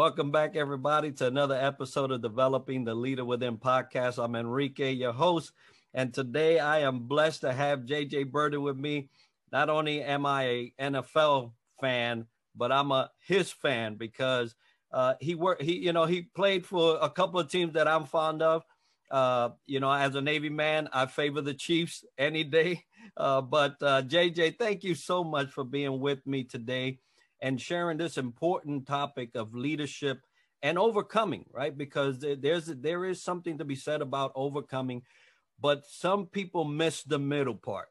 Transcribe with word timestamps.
Welcome 0.00 0.30
back, 0.30 0.56
everybody, 0.56 1.12
to 1.12 1.26
another 1.26 1.54
episode 1.54 2.10
of 2.10 2.22
Developing 2.22 2.84
the 2.84 2.94
Leader 2.94 3.22
Within 3.22 3.58
podcast. 3.58 4.16
I'm 4.16 4.34
Enrique, 4.34 4.92
your 4.92 5.12
host, 5.12 5.52
and 5.92 6.14
today 6.14 6.58
I 6.58 6.78
am 6.78 7.00
blessed 7.00 7.42
to 7.42 7.52
have 7.52 7.80
JJ 7.80 8.30
Birden 8.30 8.62
with 8.62 8.78
me. 8.78 9.10
Not 9.52 9.68
only 9.68 10.02
am 10.02 10.24
I 10.24 10.44
a 10.44 10.72
NFL 10.80 11.52
fan, 11.82 12.24
but 12.56 12.72
I'm 12.72 12.92
a 12.92 13.10
his 13.26 13.52
fan 13.52 13.96
because 13.96 14.54
uh, 14.90 15.16
he 15.20 15.34
worked. 15.34 15.60
He 15.60 15.76
you 15.76 15.92
know 15.92 16.06
he 16.06 16.22
played 16.22 16.64
for 16.64 16.98
a 17.02 17.10
couple 17.10 17.38
of 17.38 17.50
teams 17.50 17.74
that 17.74 17.86
I'm 17.86 18.06
fond 18.06 18.40
of. 18.40 18.62
Uh, 19.10 19.50
you 19.66 19.80
know, 19.80 19.92
as 19.92 20.14
a 20.14 20.22
Navy 20.22 20.48
man, 20.48 20.88
I 20.94 21.04
favor 21.04 21.42
the 21.42 21.52
Chiefs 21.52 22.06
any 22.16 22.42
day. 22.42 22.84
Uh, 23.16 23.40
but 23.40 23.76
uh, 23.82 24.02
JJ, 24.02 24.56
thank 24.56 24.84
you 24.84 24.94
so 24.94 25.24
much 25.24 25.50
for 25.50 25.64
being 25.64 26.00
with 26.00 26.24
me 26.26 26.44
today 26.44 27.00
and 27.42 27.60
sharing 27.60 27.98
this 27.98 28.18
important 28.18 28.86
topic 28.86 29.34
of 29.34 29.54
leadership 29.54 30.20
and 30.62 30.78
overcoming, 30.78 31.44
right? 31.52 31.76
Because 31.76 32.18
there's 32.18 32.66
there 32.66 33.04
is 33.04 33.22
something 33.22 33.58
to 33.58 33.64
be 33.64 33.76
said 33.76 34.02
about 34.02 34.32
overcoming, 34.34 35.02
but 35.58 35.86
some 35.86 36.26
people 36.26 36.64
miss 36.64 37.02
the 37.02 37.18
middle 37.18 37.54
part, 37.54 37.88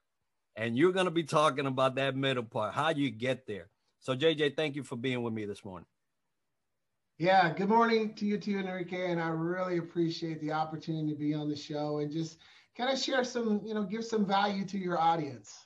and 0.56 0.78
you're 0.78 0.92
going 0.92 1.06
to 1.06 1.12
be 1.12 1.24
talking 1.24 1.66
about 1.66 1.96
that 1.96 2.16
middle 2.16 2.44
part, 2.44 2.74
how 2.74 2.94
do 2.94 3.02
you 3.02 3.10
get 3.10 3.48
there. 3.48 3.70
So, 4.02 4.16
JJ, 4.16 4.56
thank 4.56 4.76
you 4.76 4.84
for 4.84 4.96
being 4.96 5.24
with 5.24 5.34
me 5.34 5.46
this 5.46 5.66
morning. 5.66 5.88
Yeah, 7.18 7.52
good 7.54 7.68
morning 7.68 8.14
to 8.14 8.26
you 8.26 8.38
too, 8.38 8.60
Enrique, 8.60 9.12
and 9.12 9.22
I 9.22 9.28
really 9.28 9.78
appreciate 9.78 10.40
the 10.40 10.54
opportunity 10.54 11.12
to 11.12 11.20
be 11.20 11.34
on 11.34 11.50
the 11.50 11.56
show 11.56 11.98
and 11.98 12.10
just 12.10 12.38
kind 12.78 12.94
of 12.94 12.98
share 12.98 13.26
some, 13.26 13.60
you 13.66 13.74
know, 13.74 13.84
give 13.84 14.06
some 14.06 14.26
value 14.26 14.64
to 14.68 14.78
your 14.78 14.98
audience. 14.98 15.66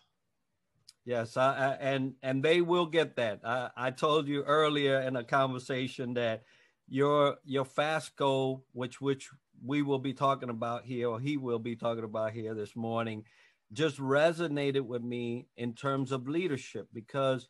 Yes, 1.06 1.36
I, 1.36 1.54
I, 1.54 1.70
and 1.82 2.14
and 2.24 2.44
they 2.44 2.62
will 2.62 2.86
get 2.86 3.18
that. 3.18 3.42
I, 3.44 3.70
I 3.76 3.92
told 3.92 4.28
you 4.28 4.44
earlier 4.44 5.02
in 5.02 5.16
a 5.18 5.24
conversation 5.24 6.14
that 6.14 6.44
your 6.88 7.38
your 7.44 7.66
FASCO, 7.66 8.62
which 8.72 9.02
which 9.02 9.30
we 9.66 9.82
will 9.82 10.00
be 10.00 10.14
talking 10.14 10.50
about 10.50 10.86
here, 10.86 11.10
or 11.10 11.20
he 11.20 11.36
will 11.36 11.60
be 11.60 11.76
talking 11.76 12.06
about 12.06 12.32
here 12.32 12.54
this 12.54 12.76
morning, 12.76 13.26
just 13.74 13.98
resonated 13.98 14.82
with 14.86 15.04
me 15.04 15.48
in 15.58 15.74
terms 15.74 16.12
of 16.14 16.28
leadership 16.30 16.88
because 16.94 17.48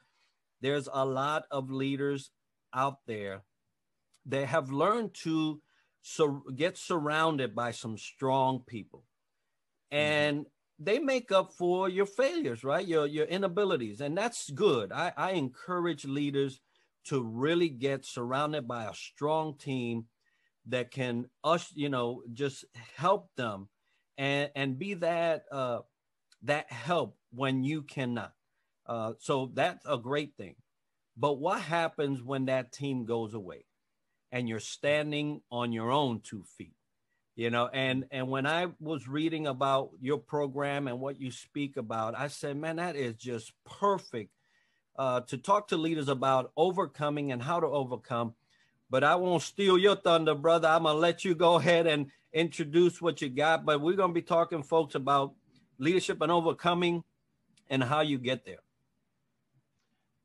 there's 0.61 0.89
a 0.91 1.05
lot 1.05 1.45
of 1.51 1.69
leaders 1.69 2.31
out 2.73 2.99
there 3.05 3.43
they 4.25 4.45
have 4.45 4.71
learned 4.71 5.13
to 5.13 5.61
so 6.01 6.43
get 6.55 6.77
surrounded 6.77 7.53
by 7.53 7.71
some 7.71 7.97
strong 7.97 8.61
people 8.65 9.03
mm-hmm. 9.91 10.01
and. 10.01 10.45
They 10.79 10.99
make 10.99 11.31
up 11.31 11.53
for 11.53 11.89
your 11.89 12.05
failures 12.05 12.63
right? 12.63 12.87
Your 12.87 13.05
your 13.05 13.25
inabilities. 13.25 14.01
And 14.01 14.17
that's 14.17 14.49
good. 14.49 14.91
I 14.91 15.13
i 15.17 15.31
encourage 15.31 16.05
leaders 16.05 16.59
to 17.05 17.21
really 17.23 17.69
get 17.69 18.05
surrounded 18.05 18.67
by 18.67 18.85
a 18.85 18.93
strong 18.93 19.57
team 19.57 20.05
that 20.67 20.91
can 20.91 21.25
us 21.43 21.71
you 21.75 21.89
know 21.89 22.23
just 22.33 22.65
help 22.95 23.29
them 23.35 23.67
and 24.17 24.49
and 24.55 24.79
be 24.79 24.93
that 24.95 25.43
uh 25.51 25.79
that 26.43 26.71
help 26.71 27.17
when 27.31 27.63
you 27.63 27.83
cannot. 27.83 28.33
Uh 28.85 29.13
so 29.19 29.51
that's 29.53 29.85
a 29.87 29.97
great 29.97 30.35
thing. 30.37 30.55
But 31.15 31.39
what 31.39 31.61
happens 31.61 32.23
when 32.23 32.45
that 32.45 32.71
team 32.71 33.05
goes 33.05 33.33
away 33.33 33.65
and 34.31 34.49
you're 34.49 34.59
standing 34.59 35.41
on 35.51 35.71
your 35.71 35.91
own 35.91 36.21
two 36.21 36.43
feet 36.43 36.75
you 37.35 37.49
know 37.49 37.67
and 37.73 38.05
and 38.11 38.27
when 38.27 38.45
i 38.45 38.67
was 38.79 39.07
reading 39.07 39.47
about 39.47 39.89
your 40.01 40.17
program 40.17 40.87
and 40.87 40.99
what 40.99 41.19
you 41.19 41.31
speak 41.31 41.77
about 41.77 42.17
i 42.17 42.27
said 42.27 42.55
man 42.55 42.75
that 42.75 42.95
is 42.95 43.15
just 43.15 43.51
perfect 43.65 44.31
uh, 44.95 45.21
to 45.21 45.39
talk 45.39 45.69
to 45.69 45.75
leaders 45.75 46.07
about 46.07 46.51
overcoming 46.55 47.31
and 47.31 47.41
how 47.41 47.59
to 47.59 47.65
overcome 47.65 48.33
but 48.89 49.03
i 49.03 49.15
won't 49.15 49.41
steal 49.41 49.77
your 49.77 49.95
thunder 49.95 50.35
brother. 50.35 50.67
I'm 50.67 50.83
gonna 50.83 50.99
let 50.99 51.25
you 51.25 51.33
go 51.33 51.55
ahead 51.55 51.87
and 51.87 52.11
introduce 52.31 53.01
what 53.01 53.21
you 53.21 53.29
got 53.29 53.65
but 53.65 53.81
we're 53.81 53.95
gonna 53.95 54.13
be 54.13 54.21
talking 54.21 54.61
folks 54.61 54.93
about 54.95 55.33
leadership 55.79 56.21
and 56.21 56.31
overcoming 56.31 57.03
and 57.69 57.83
how 57.83 58.01
you 58.01 58.19
get 58.19 58.45
there. 58.45 58.61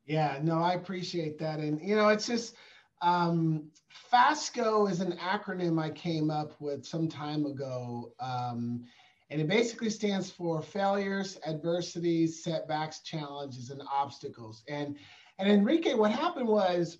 Yeah 0.04 0.38
no 0.42 0.58
i 0.58 0.74
appreciate 0.74 1.38
that. 1.38 1.60
And 1.60 1.80
you 1.80 1.96
know 1.96 2.08
it's 2.08 2.26
just 2.26 2.54
um, 3.00 3.70
FASCO 4.12 4.90
is 4.90 5.00
an 5.00 5.12
acronym 5.18 5.80
I 5.80 5.90
came 5.90 6.30
up 6.30 6.52
with 6.60 6.84
some 6.84 7.08
time 7.08 7.46
ago. 7.46 8.12
Um, 8.20 8.84
and 9.30 9.40
it 9.40 9.48
basically 9.48 9.90
stands 9.90 10.30
for 10.30 10.62
failures, 10.62 11.38
adversities, 11.46 12.42
setbacks, 12.42 13.00
challenges, 13.00 13.70
and 13.70 13.82
obstacles. 13.92 14.62
And, 14.68 14.96
and 15.38 15.50
Enrique, 15.50 15.94
what 15.94 16.10
happened 16.10 16.48
was 16.48 16.98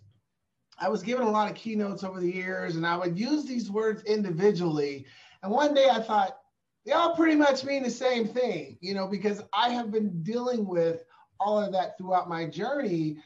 I 0.79 0.89
was 0.89 1.03
given 1.03 1.27
a 1.27 1.31
lot 1.31 1.51
of 1.51 1.57
keynotes 1.57 2.05
over 2.05 2.21
the 2.21 2.31
years, 2.31 2.77
and 2.77 2.87
I 2.87 2.97
would 2.97 3.19
use 3.19 3.45
these 3.45 3.71
words 3.71 4.03
individually. 4.05 5.07
And 5.43 5.51
one 5.51 5.75
day 5.75 5.89
I 5.91 6.01
thought, 6.01 6.39
they 6.85 6.93
all 6.93 7.15
pretty 7.17 7.35
much 7.35 7.65
mean 7.65 7.83
the 7.83 7.91
same 7.91 8.27
thing, 8.27 8.79
you 8.81 8.95
know, 8.95 9.07
because 9.07 9.43
I 9.53 9.71
have 9.71 9.91
been 9.91 10.23
dealing 10.23 10.67
with 10.67 11.05
all 11.41 11.59
of 11.59 11.73
that 11.73 11.99
throughout 11.99 12.29
my 12.29 12.47
journey 12.47 13.19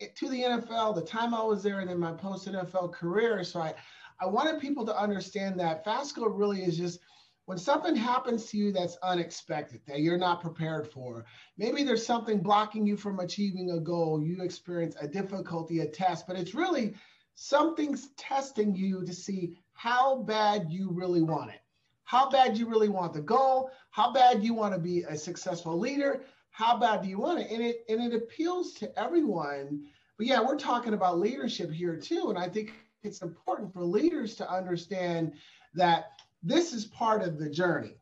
to 0.00 0.28
the 0.28 0.42
NFL, 0.42 0.94
the 0.94 1.02
time 1.02 1.34
I 1.34 1.42
was 1.42 1.62
there, 1.62 1.80
and 1.80 1.90
in 1.90 1.98
my 1.98 2.12
post 2.12 2.48
NFL 2.48 2.92
career. 2.92 3.44
So 3.44 3.60
I, 3.60 3.74
I 4.20 4.26
wanted 4.26 4.60
people 4.60 4.84
to 4.86 4.96
understand 4.96 5.58
that 5.60 5.84
FASCO 5.84 6.26
really 6.28 6.62
is 6.62 6.76
just 6.76 7.00
when 7.46 7.58
something 7.58 7.94
happens 7.94 8.46
to 8.46 8.56
you 8.56 8.72
that's 8.72 8.96
unexpected, 9.02 9.82
that 9.86 10.00
you're 10.00 10.16
not 10.18 10.40
prepared 10.40 10.90
for. 10.90 11.26
Maybe 11.58 11.84
there's 11.84 12.06
something 12.06 12.40
blocking 12.40 12.86
you 12.86 12.96
from 12.96 13.20
achieving 13.20 13.72
a 13.72 13.80
goal. 13.80 14.22
You 14.22 14.42
experience 14.42 14.96
a 15.00 15.06
difficulty, 15.06 15.80
a 15.80 15.86
test, 15.86 16.26
but 16.26 16.36
it's 16.36 16.54
really 16.54 16.94
something's 17.34 18.10
testing 18.16 18.74
you 18.74 19.04
to 19.04 19.12
see 19.12 19.58
how 19.74 20.22
bad 20.22 20.70
you 20.70 20.90
really 20.90 21.22
want 21.22 21.50
it. 21.50 21.60
How 22.04 22.30
bad 22.30 22.56
you 22.56 22.68
really 22.68 22.88
want 22.88 23.12
the 23.12 23.20
goal, 23.20 23.70
how 23.90 24.12
bad 24.12 24.44
you 24.44 24.54
want 24.54 24.74
to 24.74 24.80
be 24.80 25.02
a 25.02 25.16
successful 25.16 25.78
leader, 25.78 26.24
how 26.54 26.78
bad 26.78 27.02
do 27.02 27.08
you 27.08 27.18
want 27.18 27.40
it? 27.40 27.50
And 27.50 27.60
it 27.60 27.84
and 27.88 28.00
it 28.00 28.16
appeals 28.16 28.74
to 28.74 28.98
everyone. 28.98 29.82
But 30.16 30.28
yeah, 30.28 30.40
we're 30.40 30.56
talking 30.56 30.94
about 30.94 31.18
leadership 31.18 31.72
here 31.72 31.96
too. 31.96 32.26
And 32.28 32.38
I 32.38 32.48
think 32.48 32.72
it's 33.02 33.22
important 33.22 33.72
for 33.72 33.82
leaders 33.82 34.36
to 34.36 34.48
understand 34.48 35.32
that 35.74 36.12
this 36.44 36.72
is 36.72 36.84
part 36.84 37.22
of 37.22 37.40
the 37.40 37.50
journey. 37.50 37.96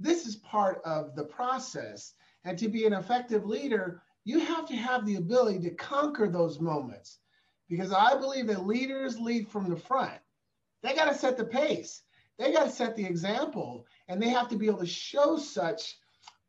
This 0.00 0.26
is 0.26 0.34
part 0.34 0.82
of 0.84 1.14
the 1.14 1.22
process. 1.22 2.14
And 2.44 2.58
to 2.58 2.68
be 2.68 2.84
an 2.84 2.94
effective 2.94 3.46
leader, 3.46 4.02
you 4.24 4.40
have 4.40 4.66
to 4.66 4.74
have 4.74 5.06
the 5.06 5.14
ability 5.14 5.60
to 5.60 5.70
conquer 5.70 6.26
those 6.28 6.58
moments. 6.58 7.18
Because 7.68 7.92
I 7.92 8.18
believe 8.18 8.48
that 8.48 8.66
leaders 8.66 9.20
lead 9.20 9.48
from 9.48 9.70
the 9.70 9.76
front. 9.76 10.18
They 10.82 10.96
got 10.96 11.04
to 11.04 11.14
set 11.14 11.36
the 11.36 11.44
pace. 11.44 12.02
They 12.38 12.52
got 12.52 12.64
to 12.64 12.70
set 12.70 12.96
the 12.96 13.06
example 13.06 13.86
and 14.08 14.20
they 14.20 14.30
have 14.30 14.48
to 14.48 14.56
be 14.56 14.66
able 14.66 14.80
to 14.80 14.86
show 14.86 15.36
such 15.38 15.96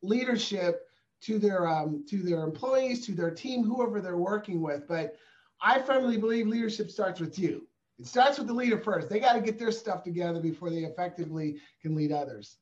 leadership 0.01 0.87
to 1.25 1.39
their 1.39 1.67
um, 1.67 2.05
to 2.09 2.17
their 2.17 2.43
employees, 2.43 3.05
to 3.05 3.13
their 3.13 3.31
team, 3.31 3.63
whoever 3.63 4.01
they're 4.01 4.17
working 4.17 4.61
with. 4.61 4.87
But 4.87 5.15
I 5.61 5.81
firmly 5.81 6.17
believe 6.17 6.47
leadership 6.47 6.91
starts 6.91 7.19
with 7.19 7.39
you. 7.39 7.67
It 7.97 8.07
starts 8.07 8.37
with 8.37 8.47
the 8.47 8.53
leader 8.53 8.77
first. 8.77 9.09
They 9.09 9.19
got 9.19 9.33
to 9.33 9.41
get 9.41 9.57
their 9.57 9.71
stuff 9.71 10.03
together 10.03 10.41
before 10.41 10.69
they 10.69 10.83
effectively 10.83 11.57
can 11.81 11.95
lead 11.95 12.11
others. 12.11 12.57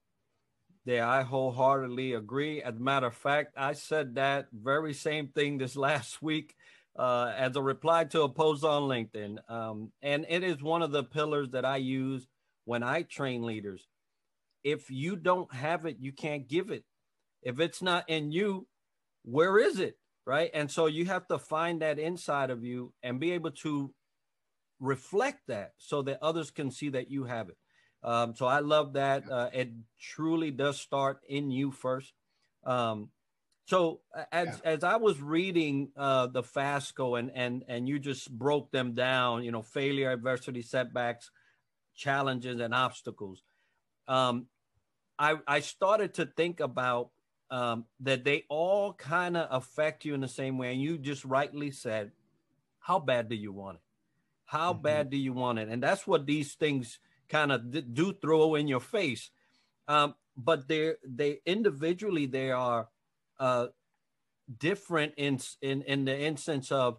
Yeah, 0.85 1.09
I 1.09 1.23
wholeheartedly 1.23 2.13
agree. 2.13 2.62
As 2.62 2.75
a 2.75 2.79
matter 2.79 3.07
of 3.07 3.16
fact, 3.16 3.53
I 3.57 3.73
said 3.73 4.16
that 4.16 4.47
very 4.52 4.94
same 4.94 5.29
thing 5.29 5.57
this 5.57 5.75
last 5.78 6.22
week 6.22 6.56
uh, 6.97 7.34
as 7.35 7.56
a 7.56 7.62
reply 7.62 8.03
to 8.06 8.23
a 8.23 8.29
post 8.29 8.63
on 8.63 8.84
LinkedIn. 8.84 9.38
Um, 9.50 9.91
and 10.02 10.25
it 10.29 10.44
is 10.44 10.62
one 10.62 10.81
of 10.81 10.91
the 10.91 11.03
pillars 11.03 11.50
that 11.52 11.66
I 11.66 11.78
use 11.78 12.28
when 12.66 12.84
I 12.84 13.02
train 13.03 13.44
leaders. 13.44 13.88
If 14.63 14.91
you 14.91 15.16
don't 15.16 15.53
have 15.53 15.85
it, 15.85 15.97
you 16.00 16.12
can't 16.12 16.47
give 16.47 16.70
it. 16.70 16.84
If 17.43 17.59
it's 17.59 17.81
not 17.81 18.09
in 18.09 18.31
you, 18.31 18.67
where 19.23 19.57
is 19.57 19.79
it? 19.79 19.97
Right. 20.25 20.49
And 20.53 20.72
so 20.72 20.85
you 20.85 21.05
have 21.05 21.28
to 21.28 21.37
find 21.37 21.81
that 21.81 21.99
inside 21.99 22.49
of 22.49 22.63
you 22.63 22.93
and 23.03 23.19
be 23.19 23.31
able 23.31 23.51
to 23.51 23.93
reflect 24.79 25.47
that 25.47 25.73
so 25.78 26.01
that 26.03 26.19
others 26.22 26.49
can 26.49 26.72
see 26.72 26.90
that 26.90 27.11
you 27.11 27.25
have 27.25 27.49
it. 27.49 27.57
Um, 28.03 28.35
so 28.35 28.45
I 28.45 28.59
love 28.59 28.93
that. 28.93 29.29
Uh, 29.29 29.49
it 29.53 29.72
truly 29.99 30.51
does 30.51 30.79
start 30.79 31.19
in 31.28 31.51
you 31.51 31.72
first. 31.72 32.13
Um, 32.66 33.09
so 33.66 34.01
as, 34.31 34.47
yeah. 34.47 34.72
as 34.72 34.84
I 34.84 34.97
was 34.97 35.22
reading 35.22 35.91
uh, 35.96 36.28
the 36.28 36.43
FASCO 36.43 37.17
and, 37.17 37.31
and, 37.34 37.63
and 37.67 37.87
you 37.87 37.97
just 37.99 38.29
broke 38.31 38.72
them 38.72 38.93
down, 38.93 39.43
you 39.43 39.51
know, 39.51 39.61
failure, 39.61 40.11
adversity, 40.11 40.61
setbacks, 40.61 41.31
challenges, 41.96 42.59
and 42.59 42.73
obstacles. 42.73 43.41
Um, 44.07 44.47
I, 45.17 45.35
I 45.47 45.61
started 45.61 46.16
to 46.16 46.25
think 46.25 46.59
about 46.59 47.11
um, 47.53 47.85
that 48.00 48.23
they 48.23 48.46
all 48.50 48.94
kind 48.94 49.38
of 49.38 49.47
affect 49.52 50.05
you 50.05 50.16
in 50.16 50.22
the 50.22 50.28
same 50.28 50.58
way. 50.58 50.72
And 50.72 50.82
you 50.82 50.97
just 50.97 51.23
rightly 51.23 51.70
said, 51.70 52.11
how 52.79 52.97
bad 52.97 53.29
do 53.29 53.35
you 53.35 53.53
want 53.53 53.76
it? 53.76 53.82
How 54.46 54.73
mm-hmm. 54.73 54.82
bad 54.82 55.11
do 55.11 55.17
you 55.17 55.34
want 55.34 55.59
it? 55.59 55.70
And 55.70 55.82
that's 55.82 56.08
what 56.08 56.26
these 56.26 56.55
things 56.55 56.97
kind 57.29 57.52
of 57.52 57.94
do 57.94 58.11
throw 58.11 58.55
in 58.55 58.67
your 58.67 58.79
face. 58.79 59.29
Um, 59.88 60.16
but 60.35 60.67
they're 60.67 60.97
they 61.08 61.41
individually 61.46 62.26
they 62.26 62.50
are 62.50 62.90
uh, 63.40 63.67
different 64.58 65.14
in 65.17 65.38
in 65.61 65.84
in 65.84 66.06
the 66.06 66.20
instance 66.20 66.72
of 66.72 66.97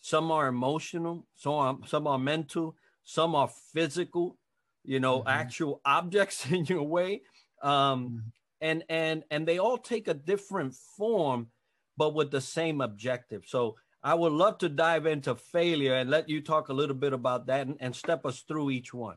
some 0.00 0.30
are 0.30 0.46
emotional, 0.46 1.26
some 1.34 1.54
are, 1.54 1.76
some 1.86 2.06
are 2.06 2.18
mental, 2.18 2.76
some 3.02 3.34
are 3.34 3.50
physical, 3.72 4.36
you 4.84 5.00
know, 5.00 5.18
mm-hmm. 5.20 5.28
actual 5.28 5.80
objects 5.84 6.46
in 6.52 6.66
your 6.66 6.84
way. 6.84 7.22
Um, 7.62 7.72
mm-hmm. 7.72 8.18
And 8.60 8.84
and 8.88 9.24
and 9.30 9.46
they 9.46 9.58
all 9.58 9.78
take 9.78 10.08
a 10.08 10.14
different 10.14 10.74
form, 10.74 11.48
but 11.96 12.14
with 12.14 12.30
the 12.30 12.40
same 12.40 12.80
objective. 12.80 13.44
So 13.46 13.76
I 14.02 14.14
would 14.14 14.32
love 14.32 14.58
to 14.58 14.68
dive 14.68 15.06
into 15.06 15.34
failure 15.34 15.94
and 15.94 16.10
let 16.10 16.28
you 16.28 16.40
talk 16.40 16.68
a 16.68 16.72
little 16.72 16.96
bit 16.96 17.12
about 17.12 17.46
that 17.46 17.66
and, 17.66 17.76
and 17.80 17.94
step 17.94 18.24
us 18.24 18.42
through 18.42 18.70
each 18.70 18.94
one. 18.94 19.16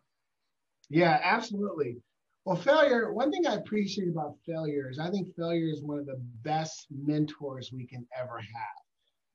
Yeah, 0.89 1.19
absolutely. 1.23 1.97
Well, 2.45 2.55
failure, 2.55 3.13
one 3.13 3.31
thing 3.31 3.45
I 3.45 3.53
appreciate 3.53 4.09
about 4.09 4.35
failure 4.45 4.89
is 4.89 4.97
I 4.97 5.11
think 5.11 5.35
failure 5.35 5.67
is 5.67 5.83
one 5.83 5.99
of 5.99 6.07
the 6.07 6.19
best 6.41 6.88
mentors 6.89 7.71
we 7.71 7.85
can 7.85 8.05
ever 8.19 8.39
have. 8.39 8.81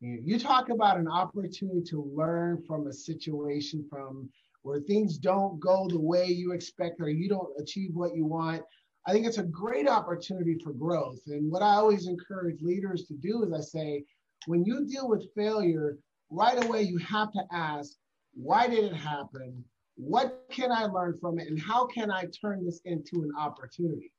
You 0.00 0.38
talk 0.38 0.68
about 0.68 0.98
an 0.98 1.08
opportunity 1.08 1.82
to 1.90 2.12
learn 2.14 2.62
from 2.66 2.86
a 2.86 2.92
situation 2.92 3.86
from 3.88 4.28
where 4.62 4.80
things 4.80 5.16
don't 5.16 5.58
go 5.60 5.86
the 5.88 5.98
way 5.98 6.26
you 6.26 6.52
expect 6.52 7.00
or 7.00 7.08
you 7.08 7.28
don't 7.28 7.48
achieve 7.58 7.90
what 7.94 8.14
you 8.14 8.26
want. 8.26 8.62
I 9.06 9.12
think 9.12 9.26
it's 9.26 9.38
a 9.38 9.44
great 9.44 9.88
opportunity 9.88 10.58
for 10.62 10.72
growth. 10.72 11.20
And 11.28 11.50
what 11.50 11.62
I 11.62 11.76
always 11.76 12.08
encourage 12.08 12.60
leaders 12.60 13.06
to 13.06 13.14
do 13.14 13.44
is 13.44 13.52
I 13.52 13.60
say, 13.60 14.04
when 14.46 14.64
you 14.64 14.84
deal 14.86 15.08
with 15.08 15.32
failure, 15.36 15.98
right 16.30 16.62
away 16.62 16.82
you 16.82 16.98
have 16.98 17.32
to 17.32 17.42
ask, 17.52 17.92
why 18.34 18.66
did 18.66 18.84
it 18.84 18.96
happen? 18.96 19.64
What 19.96 20.44
can 20.50 20.72
I 20.72 20.86
learn 20.86 21.18
from 21.20 21.38
it? 21.38 21.48
And 21.48 21.60
how 21.60 21.86
can 21.86 22.10
I 22.10 22.26
turn 22.40 22.64
this 22.64 22.80
into 22.84 23.22
an 23.22 23.30
opportunity? 23.38 24.12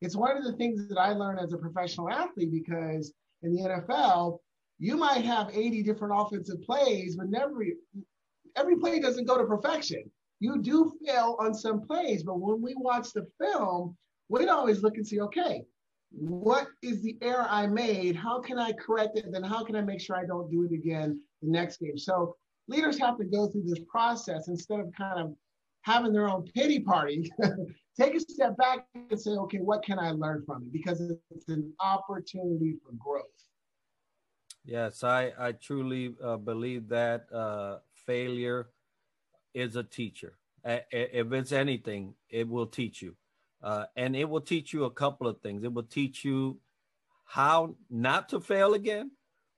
It's 0.00 0.16
one 0.16 0.36
of 0.36 0.42
the 0.42 0.52
things 0.54 0.88
that 0.88 0.98
I 0.98 1.12
learned 1.12 1.38
as 1.38 1.52
a 1.52 1.58
professional 1.58 2.10
athlete 2.10 2.50
because 2.52 3.14
in 3.42 3.54
the 3.54 3.62
NFL, 3.62 4.38
you 4.78 4.96
might 4.96 5.24
have 5.24 5.50
80 5.54 5.84
different 5.84 6.14
offensive 6.16 6.60
plays, 6.62 7.14
but 7.14 7.28
never 7.28 7.64
every 8.56 8.76
play 8.76 8.98
doesn't 8.98 9.26
go 9.26 9.38
to 9.38 9.44
perfection. 9.44 10.10
You 10.40 10.60
do 10.60 10.92
fail 11.06 11.36
on 11.38 11.54
some 11.54 11.80
plays, 11.80 12.24
but 12.24 12.40
when 12.40 12.60
we 12.60 12.74
watch 12.76 13.12
the 13.12 13.26
film, 13.40 13.96
we'd 14.32 14.48
always 14.48 14.82
look 14.82 14.96
and 14.96 15.06
see, 15.06 15.20
okay, 15.20 15.62
what 16.10 16.68
is 16.80 17.02
the 17.02 17.16
error 17.20 17.46
I 17.48 17.66
made? 17.66 18.16
How 18.16 18.40
can 18.40 18.58
I 18.58 18.72
correct 18.72 19.18
it? 19.18 19.26
Then 19.30 19.42
how 19.42 19.62
can 19.62 19.76
I 19.76 19.82
make 19.82 20.00
sure 20.00 20.16
I 20.16 20.24
don't 20.24 20.50
do 20.50 20.64
it 20.64 20.72
again 20.72 21.20
the 21.42 21.50
next 21.50 21.78
game? 21.78 21.98
So 21.98 22.36
leaders 22.66 22.98
have 22.98 23.18
to 23.18 23.24
go 23.24 23.48
through 23.48 23.64
this 23.66 23.80
process 23.86 24.48
instead 24.48 24.80
of 24.80 24.90
kind 24.96 25.20
of 25.20 25.34
having 25.82 26.12
their 26.12 26.28
own 26.28 26.44
pity 26.54 26.80
party. 26.80 27.30
Take 28.00 28.14
a 28.14 28.20
step 28.20 28.56
back 28.56 28.86
and 29.10 29.20
say, 29.20 29.32
okay, 29.32 29.58
what 29.58 29.84
can 29.84 29.98
I 29.98 30.12
learn 30.12 30.44
from 30.46 30.62
it? 30.62 30.72
Because 30.72 31.00
it's 31.30 31.48
an 31.48 31.70
opportunity 31.80 32.76
for 32.82 32.92
growth. 32.96 33.26
Yes, 34.64 35.04
I, 35.04 35.32
I 35.38 35.52
truly 35.52 36.14
uh, 36.24 36.36
believe 36.38 36.88
that 36.88 37.26
uh, 37.32 37.78
failure 38.06 38.70
is 39.52 39.76
a 39.76 39.82
teacher. 39.82 40.38
If 40.64 41.32
it's 41.32 41.52
anything, 41.52 42.14
it 42.30 42.48
will 42.48 42.66
teach 42.66 43.02
you. 43.02 43.16
Uh, 43.62 43.84
and 43.96 44.16
it 44.16 44.28
will 44.28 44.40
teach 44.40 44.72
you 44.72 44.84
a 44.84 44.90
couple 44.90 45.26
of 45.26 45.40
things. 45.40 45.64
It 45.64 45.72
will 45.72 45.84
teach 45.84 46.24
you 46.24 46.58
how 47.24 47.76
not 47.88 48.28
to 48.30 48.40
fail 48.40 48.74
again, 48.74 49.12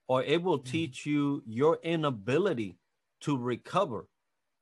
or 0.07 0.23
it 0.23 0.41
will 0.41 0.59
mm-hmm. 0.59 0.71
teach 0.71 1.05
you 1.05 1.43
your 1.45 1.79
inability 1.83 2.77
to 3.21 3.37
recover 3.37 4.07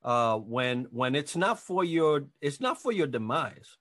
uh, 0.03 0.37
when 0.37 0.87
when 0.91 1.15
it's 1.15 1.35
not 1.35 1.59
for 1.59 1.83
your 1.83 2.25
it's 2.41 2.61
not 2.61 2.81
for 2.81 2.91
your 2.91 3.07
demise 3.07 3.77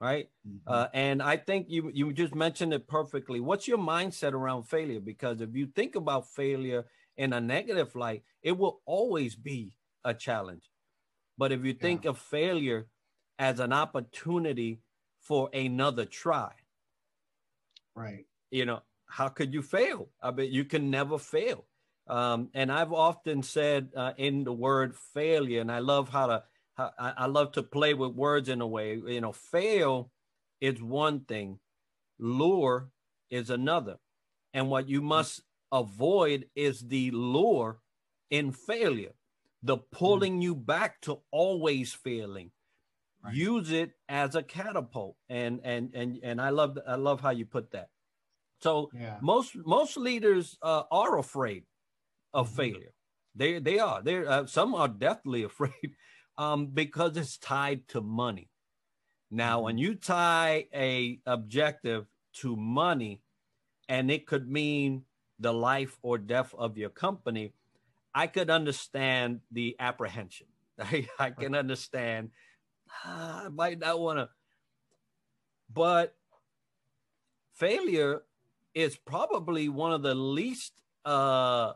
right? 0.00 0.28
Mm-hmm. 0.46 0.58
Uh, 0.66 0.86
and 0.92 1.22
I 1.22 1.38
think 1.38 1.66
you 1.70 1.90
you 1.94 2.12
just 2.12 2.34
mentioned 2.34 2.74
it 2.74 2.86
perfectly. 2.86 3.40
What's 3.40 3.66
your 3.66 3.78
mindset 3.78 4.32
around 4.32 4.64
failure? 4.64 5.00
Because 5.00 5.40
if 5.40 5.54
you 5.54 5.66
think 5.66 5.94
about 5.96 6.28
failure 6.28 6.84
in 7.16 7.32
a 7.32 7.40
negative 7.40 7.94
light, 7.94 8.22
it 8.42 8.58
will 8.58 8.82
always 8.84 9.34
be 9.34 9.76
a 10.04 10.12
challenge. 10.12 10.68
But 11.38 11.52
if 11.52 11.64
you 11.64 11.72
think 11.72 12.04
yeah. 12.04 12.10
of 12.10 12.18
failure 12.18 12.86
as 13.38 13.60
an 13.60 13.72
opportunity 13.72 14.80
for 15.24 15.50
another 15.52 16.04
try, 16.04 16.52
right? 17.96 18.26
You 18.50 18.66
know, 18.66 18.82
how 19.06 19.28
could 19.28 19.52
you 19.52 19.62
fail? 19.62 20.08
I 20.22 20.30
mean, 20.30 20.52
you 20.52 20.64
can 20.64 20.90
never 20.90 21.18
fail. 21.18 21.66
Um, 22.06 22.50
and 22.54 22.70
I've 22.70 22.92
often 22.92 23.42
said 23.42 23.90
uh, 23.96 24.12
in 24.16 24.44
the 24.44 24.52
word 24.52 24.94
failure, 24.94 25.60
and 25.60 25.72
I 25.72 25.80
love 25.80 26.08
how 26.10 26.26
to 26.28 26.44
I, 26.76 27.12
I 27.18 27.26
love 27.26 27.52
to 27.52 27.62
play 27.62 27.94
with 27.94 28.12
words 28.14 28.48
in 28.48 28.60
a 28.60 28.66
way. 28.66 29.00
You 29.06 29.20
know, 29.20 29.32
fail 29.32 30.10
is 30.60 30.82
one 30.82 31.20
thing, 31.20 31.58
lure 32.18 32.90
is 33.30 33.50
another. 33.50 33.96
And 34.52 34.70
what 34.70 34.88
you 34.88 35.00
must 35.02 35.42
avoid 35.72 36.46
is 36.54 36.80
the 36.80 37.10
lure 37.12 37.80
in 38.30 38.52
failure, 38.52 39.14
the 39.62 39.78
pulling 39.78 40.42
you 40.42 40.54
back 40.54 41.00
to 41.02 41.20
always 41.30 41.92
failing. 41.92 42.50
Right. 43.24 43.34
Use 43.34 43.70
it 43.70 43.92
as 44.08 44.34
a 44.34 44.42
catapult. 44.42 45.16
And 45.28 45.60
and 45.64 45.94
and 45.94 46.18
and 46.22 46.40
I 46.40 46.50
love 46.50 46.78
I 46.86 46.96
love 46.96 47.20
how 47.20 47.30
you 47.30 47.46
put 47.46 47.72
that. 47.72 47.88
So 48.60 48.90
yeah. 48.94 49.18
most 49.20 49.56
most 49.56 49.96
leaders 49.96 50.58
uh, 50.62 50.82
are 50.90 51.18
afraid 51.18 51.64
of 52.32 52.48
mm-hmm. 52.48 52.56
failure. 52.56 52.94
They 53.34 53.58
they 53.58 53.78
are. 53.78 54.02
They 54.02 54.24
uh, 54.24 54.46
some 54.46 54.74
are 54.74 54.88
deathly 54.88 55.42
afraid 55.50 55.96
um, 56.38 56.68
because 56.68 57.16
it's 57.16 57.38
tied 57.38 57.88
to 57.88 58.00
money. 58.00 58.50
Now, 59.30 59.62
when 59.62 59.76
mm-hmm. 59.76 59.82
you 59.82 59.94
tie 59.96 60.66
a 60.74 61.20
objective 61.26 62.06
to 62.40 62.56
money, 62.56 63.22
and 63.88 64.10
it 64.10 64.26
could 64.26 64.48
mean 64.48 65.04
the 65.38 65.52
life 65.52 65.98
or 66.02 66.18
death 66.18 66.54
of 66.56 66.78
your 66.78 66.90
company, 66.90 67.52
I 68.14 68.28
could 68.28 68.50
understand 68.50 69.40
the 69.50 69.76
apprehension. 69.78 70.46
I, 70.78 71.08
I 71.18 71.30
can 71.30 71.54
understand. 71.54 72.30
Ah, 73.04 73.46
I 73.46 73.48
might 73.48 73.78
not 73.78 74.00
want 74.00 74.18
to, 74.18 74.28
but 75.72 76.14
failure 77.54 78.22
is 78.74 78.96
probably 78.96 79.68
one 79.68 79.92
of 79.92 80.02
the 80.02 80.14
least 80.14 80.72
uh, 81.04 81.72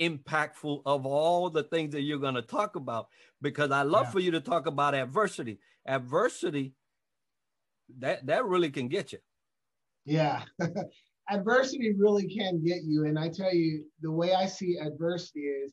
impactful 0.00 0.82
of 0.86 1.06
all 1.06 1.50
the 1.50 1.62
things 1.62 1.92
that 1.92 2.02
you're 2.02 2.18
going 2.18 2.34
to 2.34 2.42
talk 2.42 2.76
about 2.76 3.08
because 3.42 3.70
I 3.70 3.82
love 3.82 4.06
yeah. 4.06 4.10
for 4.10 4.20
you 4.20 4.30
to 4.32 4.40
talk 4.40 4.66
about 4.66 4.94
adversity. 4.94 5.58
Adversity 5.86 6.74
that 7.98 8.26
that 8.26 8.44
really 8.44 8.70
can 8.70 8.88
get 8.88 9.12
you. 9.12 9.18
Yeah. 10.04 10.42
adversity 11.30 11.94
really 11.96 12.28
can 12.28 12.62
get 12.64 12.82
you 12.84 13.06
and 13.06 13.18
I 13.18 13.28
tell 13.28 13.54
you 13.54 13.84
the 14.00 14.10
way 14.10 14.34
I 14.34 14.46
see 14.46 14.78
adversity 14.78 15.40
is 15.40 15.72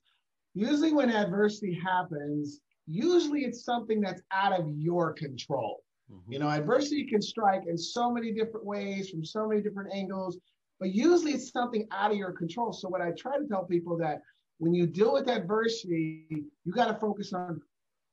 usually 0.54 0.94
when 0.94 1.10
adversity 1.10 1.74
happens, 1.74 2.60
usually 2.88 3.42
it's 3.42 3.64
something 3.64 4.02
that's 4.02 4.22
out 4.32 4.58
of 4.58 4.70
your 4.78 5.14
control. 5.14 5.84
Mm-hmm. 6.12 6.32
You 6.34 6.40
know, 6.40 6.50
adversity 6.50 7.06
can 7.06 7.22
strike 7.22 7.64
in 7.68 7.78
so 7.78 8.12
many 8.12 8.32
different 8.32 8.66
ways 8.66 9.10
from 9.10 9.26
so 9.26 9.48
many 9.48 9.62
different 9.62 9.94
angles 9.94 10.38
but 10.80 10.94
usually 10.94 11.34
it's 11.34 11.52
something 11.52 11.88
out 11.92 12.12
of 12.12 12.18
your 12.18 12.32
control. 12.32 12.72
So 12.72 12.88
what 12.88 13.02
I 13.02 13.12
try 13.12 13.38
to 13.38 13.48
tell 13.48 13.66
people 13.66 13.98
that 13.98 14.22
when 14.60 14.74
you 14.74 14.88
deal 14.88 15.14
with 15.14 15.30
adversity, 15.30 16.26
you 16.30 16.72
got 16.72 16.88
to 16.88 16.96
focus 16.96 17.34
on 17.34 17.62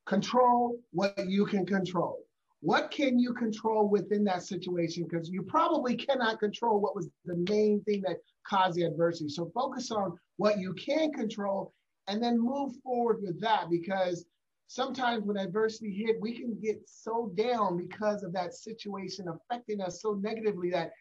control 0.07 0.79
what 0.93 1.27
you 1.27 1.47
can 1.47 1.67
control. 1.67 2.21
What 2.61 2.91
can 2.91 3.19
you 3.19 3.35
control 3.35 3.89
within 3.89 4.25
that 4.25 4.43
situation? 4.43 5.07
Because 5.09 5.29
you 5.29 5.43
probably 5.43 5.97
cannot 5.97 6.41
control 6.41 6.81
what 6.81 6.97
was 6.97 7.09
the 7.27 7.37
main 7.49 7.83
thing 7.85 8.03
that 8.07 8.17
caused 8.47 8.77
the 8.77 8.85
adversity. 8.85 9.29
So 9.29 9.51
focus 9.55 9.91
on 9.91 10.19
what 10.39 10.59
you 10.59 10.73
can 10.75 11.13
control 11.13 11.75
and 12.09 12.23
then 12.23 12.39
move 12.39 12.75
forward 12.83 13.19
with 13.23 13.41
that 13.43 13.69
because 13.71 14.25
sometimes 14.67 15.25
when 15.25 15.37
adversity 15.37 15.93
hit, 15.93 16.21
we 16.21 16.33
can 16.33 16.59
get 16.61 16.81
so 16.87 17.31
down 17.35 17.77
because 17.77 18.23
of 18.23 18.33
that 18.33 18.55
situation 18.55 19.27
affecting 19.29 19.81
us 19.81 20.01
so 20.01 20.15
negatively 20.15 20.71
that 20.71 20.93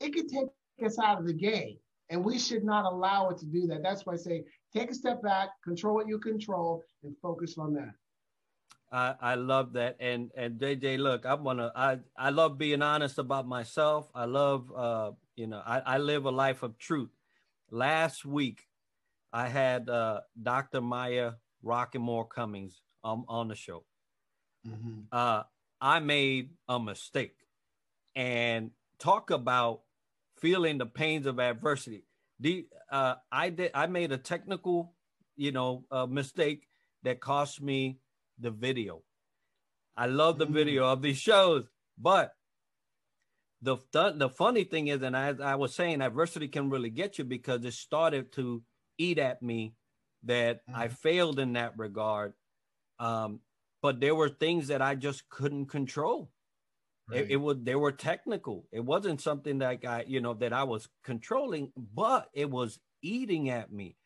it 0.00 0.14
could 0.14 0.28
take 0.28 0.48
us 0.84 0.98
out 0.98 1.18
of 1.18 1.26
the 1.26 1.32
game. 1.32 1.76
And 2.10 2.24
we 2.24 2.38
should 2.38 2.64
not 2.64 2.90
allow 2.90 3.28
it 3.28 3.38
to 3.38 3.46
do 3.46 3.66
that. 3.66 3.82
That's 3.82 4.06
why 4.06 4.14
I 4.14 4.16
say 4.16 4.44
take 4.74 4.90
a 4.90 4.94
step 4.94 5.22
back, 5.22 5.50
control 5.62 5.94
what 5.94 6.08
you 6.08 6.18
control, 6.18 6.82
and 7.02 7.14
focus 7.20 7.58
on 7.58 7.74
that. 7.74 7.92
I, 8.90 9.14
I 9.20 9.34
love 9.34 9.74
that. 9.74 9.96
And 10.00 10.30
and 10.34 10.58
JJ, 10.58 10.98
look, 10.98 11.26
I 11.26 11.34
wanna 11.34 11.70
I 11.76 11.98
I 12.16 12.30
love 12.30 12.56
being 12.56 12.80
honest 12.80 13.18
about 13.18 13.46
myself. 13.46 14.10
I 14.14 14.24
love 14.24 14.72
uh, 14.74 15.10
you 15.36 15.46
know, 15.46 15.62
I, 15.66 15.80
I 15.80 15.98
live 15.98 16.24
a 16.24 16.30
life 16.30 16.62
of 16.62 16.78
truth. 16.78 17.10
Last 17.70 18.24
week 18.24 18.66
I 19.30 19.48
had 19.48 19.90
uh 19.90 20.20
Dr. 20.42 20.80
Maya 20.80 21.32
Rockeymoore 21.62 22.30
Cummings 22.30 22.80
um, 23.04 23.24
on 23.28 23.48
the 23.48 23.54
show. 23.54 23.84
Mm-hmm. 24.66 25.02
Uh 25.12 25.42
I 25.80 26.00
made 26.00 26.50
a 26.68 26.78
mistake 26.80 27.36
and 28.16 28.70
talk 28.98 29.30
about 29.30 29.82
feeling 30.38 30.78
the 30.78 30.86
pains 30.86 31.26
of 31.26 31.38
adversity. 31.38 32.04
The 32.40 32.66
uh, 32.90 33.14
I 33.30 33.50
did 33.50 33.70
I 33.74 33.86
made 33.86 34.12
a 34.12 34.18
technical, 34.18 34.94
you 35.36 35.52
know, 35.52 35.84
uh, 35.90 36.06
mistake 36.06 36.66
that 37.02 37.20
cost 37.20 37.60
me 37.60 38.00
the 38.38 38.50
video. 38.50 39.02
I 39.96 40.06
love 40.06 40.38
the 40.38 40.46
mm. 40.46 40.52
video 40.52 40.84
of 40.86 41.02
these 41.02 41.18
shows, 41.18 41.64
but 41.96 42.32
the 43.62 43.76
the 43.92 44.28
funny 44.28 44.64
thing 44.64 44.88
is, 44.88 45.02
and 45.02 45.16
as 45.16 45.40
I 45.40 45.56
was 45.56 45.74
saying, 45.74 46.00
adversity 46.00 46.48
can 46.48 46.70
really 46.70 46.90
get 46.90 47.18
you 47.18 47.24
because 47.24 47.64
it 47.64 47.74
started 47.74 48.32
to 48.32 48.62
eat 48.98 49.18
at 49.18 49.42
me 49.42 49.74
that 50.24 50.66
mm-hmm. 50.68 50.80
I 50.80 50.88
failed 50.88 51.38
in 51.38 51.54
that 51.54 51.74
regard. 51.76 52.34
Um, 52.98 53.40
but 53.80 54.00
there 54.00 54.14
were 54.14 54.28
things 54.28 54.68
that 54.68 54.82
I 54.82 54.94
just 54.94 55.28
couldn't 55.28 55.66
control. 55.66 56.30
Right. 57.08 57.20
It, 57.20 57.30
it, 57.32 57.36
was 57.36 57.56
they 57.62 57.74
were 57.74 57.92
technical. 57.92 58.66
It 58.72 58.84
wasn't 58.84 59.20
something 59.20 59.58
that 59.58 59.84
I 59.86 60.04
you 60.06 60.20
know 60.20 60.34
that 60.34 60.52
I 60.52 60.64
was 60.64 60.88
controlling, 61.04 61.72
but 61.76 62.28
it 62.34 62.50
was 62.50 62.78
eating 63.02 63.48
at 63.48 63.72
me. 63.72 63.96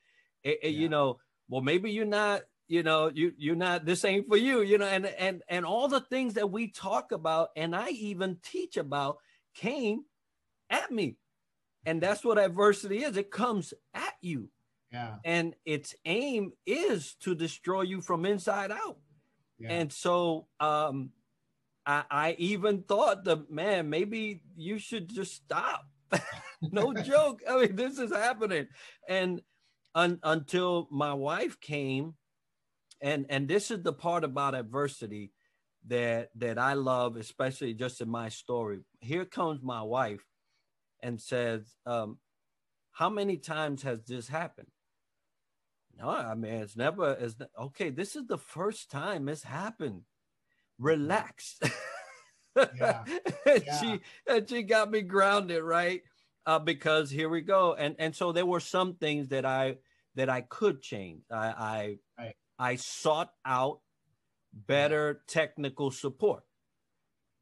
It, 0.44 0.58
yeah. 0.62 0.68
You 0.68 0.88
know, 0.88 1.18
well 1.48 1.62
maybe 1.62 1.90
you're 1.90 2.04
not 2.04 2.42
you 2.68 2.82
know 2.82 3.10
you 3.12 3.32
you're 3.36 3.54
not 3.54 3.84
this 3.84 4.04
ain't 4.04 4.26
for 4.28 4.36
you 4.36 4.62
you 4.62 4.78
know 4.78 4.86
and 4.86 5.04
and 5.06 5.42
and 5.48 5.66
all 5.66 5.88
the 5.88 6.00
things 6.00 6.34
that 6.34 6.50
we 6.50 6.68
talk 6.68 7.12
about 7.12 7.50
and 7.56 7.76
i 7.76 7.90
even 7.90 8.38
teach 8.42 8.78
about 8.78 9.18
came 9.54 10.04
at 10.70 10.90
me 10.90 11.16
and 11.84 12.00
that's 12.00 12.24
what 12.24 12.38
adversity 12.38 13.04
is 13.04 13.16
it 13.16 13.30
comes 13.30 13.74
at 13.92 14.14
you 14.22 14.48
yeah 14.92 15.14
and 15.24 15.54
its 15.64 15.94
aim 16.04 16.52
is 16.66 17.14
to 17.20 17.34
destroy 17.34 17.82
you 17.82 18.00
from 18.00 18.24
inside 18.24 18.70
out 18.70 18.98
yeah. 19.58 19.70
and 19.70 19.92
so 19.92 20.46
um 20.60 21.10
I, 21.84 22.04
I 22.10 22.36
even 22.38 22.82
thought 22.82 23.24
the 23.24 23.44
man 23.50 23.90
maybe 23.90 24.42
you 24.56 24.78
should 24.78 25.08
just 25.08 25.34
stop 25.34 25.86
no 26.62 26.92
joke 27.02 27.42
i 27.48 27.60
mean 27.60 27.76
this 27.76 27.98
is 27.98 28.12
happening 28.12 28.68
and 29.08 29.40
un, 29.94 30.18
until 30.22 30.88
my 30.90 31.14
wife 31.14 31.60
came 31.60 32.14
and 33.00 33.26
and 33.28 33.48
this 33.48 33.70
is 33.70 33.82
the 33.82 33.92
part 33.92 34.24
about 34.24 34.54
adversity 34.54 35.32
that 35.88 36.30
that 36.36 36.58
I 36.58 36.74
love, 36.74 37.16
especially 37.16 37.74
just 37.74 38.00
in 38.00 38.08
my 38.08 38.28
story. 38.28 38.80
Here 39.00 39.24
comes 39.24 39.60
my 39.62 39.82
wife 39.82 40.24
and 41.02 41.20
says, 41.20 41.74
um, 41.86 42.18
"How 42.92 43.10
many 43.10 43.36
times 43.36 43.82
has 43.82 44.04
this 44.04 44.28
happened?" 44.28 44.68
No, 46.02 46.10
I 46.10 46.34
mean 46.34 46.54
it's 46.54 46.76
never. 46.76 47.12
It's 47.12 47.36
okay. 47.58 47.90
This 47.90 48.16
is 48.16 48.26
the 48.26 48.38
first 48.38 48.90
time 48.90 49.28
it's 49.28 49.44
happened. 49.44 50.02
Relax. 50.78 51.60
yeah. 52.56 53.04
and 53.46 53.62
yeah. 53.64 53.80
she 53.80 54.00
and 54.26 54.48
she 54.48 54.62
got 54.64 54.90
me 54.90 55.02
grounded, 55.02 55.62
right? 55.62 56.02
Uh, 56.44 56.58
because 56.58 57.08
here 57.08 57.28
we 57.28 57.40
go, 57.40 57.74
and 57.74 57.94
and 58.00 58.16
so 58.16 58.32
there 58.32 58.46
were 58.46 58.60
some 58.60 58.94
things 58.94 59.28
that 59.28 59.44
I 59.44 59.76
that 60.16 60.28
I 60.28 60.40
could 60.40 60.82
change. 60.82 61.22
I 61.30 61.46
I 61.46 61.98
right. 62.18 62.34
I 62.58 62.76
sought 62.76 63.30
out 63.46 63.80
better 64.52 65.22
technical 65.26 65.90
support. 65.90 66.42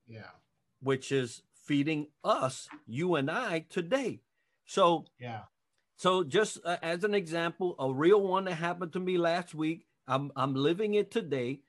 Yeah. 0.06 0.30
Which 0.82 1.12
is 1.12 1.42
feeding 1.64 2.08
us, 2.24 2.68
you 2.86 3.14
and 3.14 3.30
I 3.30 3.66
today. 3.68 4.20
So, 4.66 5.06
yeah. 5.18 5.42
So 6.00 6.24
just 6.24 6.60
uh, 6.64 6.78
as 6.82 7.04
an 7.04 7.12
example, 7.12 7.76
a 7.78 7.92
real 7.92 8.22
one 8.22 8.46
that 8.46 8.54
happened 8.54 8.94
to 8.94 9.00
me 9.00 9.18
last 9.18 9.54
week, 9.54 9.84
I'm 10.08 10.32
I'm 10.34 10.54
living 10.54 10.94
it 10.94 11.10
today. 11.10 11.60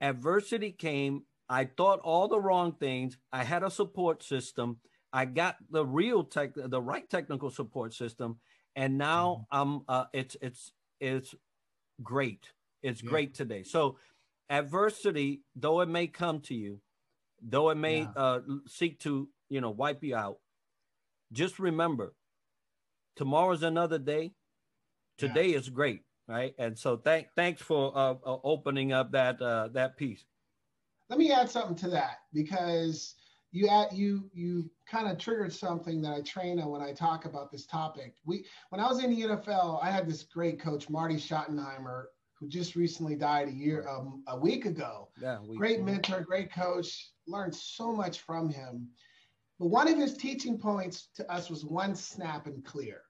Adversity 0.00 0.72
came, 0.72 1.24
I 1.50 1.66
thought 1.66 2.00
all 2.00 2.26
the 2.26 2.40
wrong 2.40 2.72
things. 2.72 3.18
I 3.30 3.44
had 3.44 3.62
a 3.62 3.70
support 3.70 4.22
system. 4.22 4.78
I 5.12 5.26
got 5.26 5.56
the 5.70 5.84
real 5.84 6.24
tech 6.24 6.52
the 6.56 6.80
right 6.80 7.08
technical 7.10 7.50
support 7.50 7.92
system 7.92 8.38
and 8.74 8.96
now 8.96 9.46
mm-hmm. 9.52 9.60
I'm 9.60 9.82
uh, 9.86 10.04
it's 10.14 10.34
it's 10.40 10.72
it's 10.98 11.34
great. 12.02 12.52
It's 12.82 13.02
yeah. 13.02 13.10
great 13.10 13.34
today. 13.34 13.64
So 13.64 13.98
adversity, 14.48 15.42
though 15.54 15.82
it 15.82 15.90
may 15.90 16.06
come 16.06 16.40
to 16.48 16.54
you, 16.54 16.80
though 17.42 17.68
it 17.68 17.76
may 17.76 17.98
yeah. 17.98 18.12
uh, 18.16 18.40
seek 18.66 19.00
to, 19.00 19.28
you 19.50 19.60
know, 19.60 19.72
wipe 19.72 20.02
you 20.02 20.16
out, 20.16 20.38
just 21.32 21.58
remember 21.58 22.14
tomorrow's 23.16 23.62
another 23.62 23.98
day. 23.98 24.32
Today 25.18 25.48
yeah. 25.48 25.58
is 25.58 25.68
great, 25.68 26.02
right? 26.26 26.54
And 26.58 26.78
so 26.78 26.96
thank 26.96 27.28
thanks 27.36 27.62
for 27.62 27.96
uh, 27.96 28.14
uh, 28.24 28.38
opening 28.42 28.92
up 28.92 29.12
that 29.12 29.40
uh, 29.40 29.68
that 29.72 29.96
piece. 29.96 30.24
Let 31.08 31.18
me 31.18 31.30
add 31.30 31.50
something 31.50 31.76
to 31.76 31.90
that 31.90 32.18
because 32.32 33.14
you 33.52 33.68
add, 33.68 33.92
you 33.92 34.28
you 34.32 34.68
kind 34.90 35.08
of 35.08 35.18
triggered 35.18 35.52
something 35.52 36.02
that 36.02 36.12
I 36.12 36.22
train 36.22 36.58
on 36.58 36.70
when 36.70 36.82
I 36.82 36.92
talk 36.92 37.24
about 37.24 37.52
this 37.52 37.66
topic. 37.66 38.16
We 38.24 38.44
when 38.70 38.80
I 38.80 38.88
was 38.88 39.02
in 39.02 39.10
the 39.10 39.22
NFL, 39.22 39.82
I 39.82 39.90
had 39.90 40.08
this 40.08 40.24
great 40.24 40.60
coach 40.60 40.90
Marty 40.90 41.16
Schottenheimer 41.16 42.06
who 42.40 42.48
just 42.48 42.74
recently 42.74 43.14
died 43.14 43.46
a 43.46 43.52
year 43.52 43.86
um, 43.88 44.24
a 44.26 44.36
week 44.36 44.66
ago. 44.66 45.08
Yeah, 45.22 45.40
week 45.40 45.58
great 45.58 45.76
ago. 45.76 45.84
mentor, 45.84 46.20
great 46.22 46.52
coach. 46.52 47.12
Learned 47.28 47.54
so 47.54 47.92
much 47.92 48.20
from 48.20 48.48
him. 48.48 48.88
But 49.58 49.66
one 49.66 49.88
of 49.88 49.96
his 49.96 50.16
teaching 50.16 50.58
points 50.58 51.08
to 51.16 51.30
us 51.30 51.50
was 51.50 51.64
one 51.64 51.94
snap 51.94 52.46
and 52.46 52.64
clear. 52.64 53.02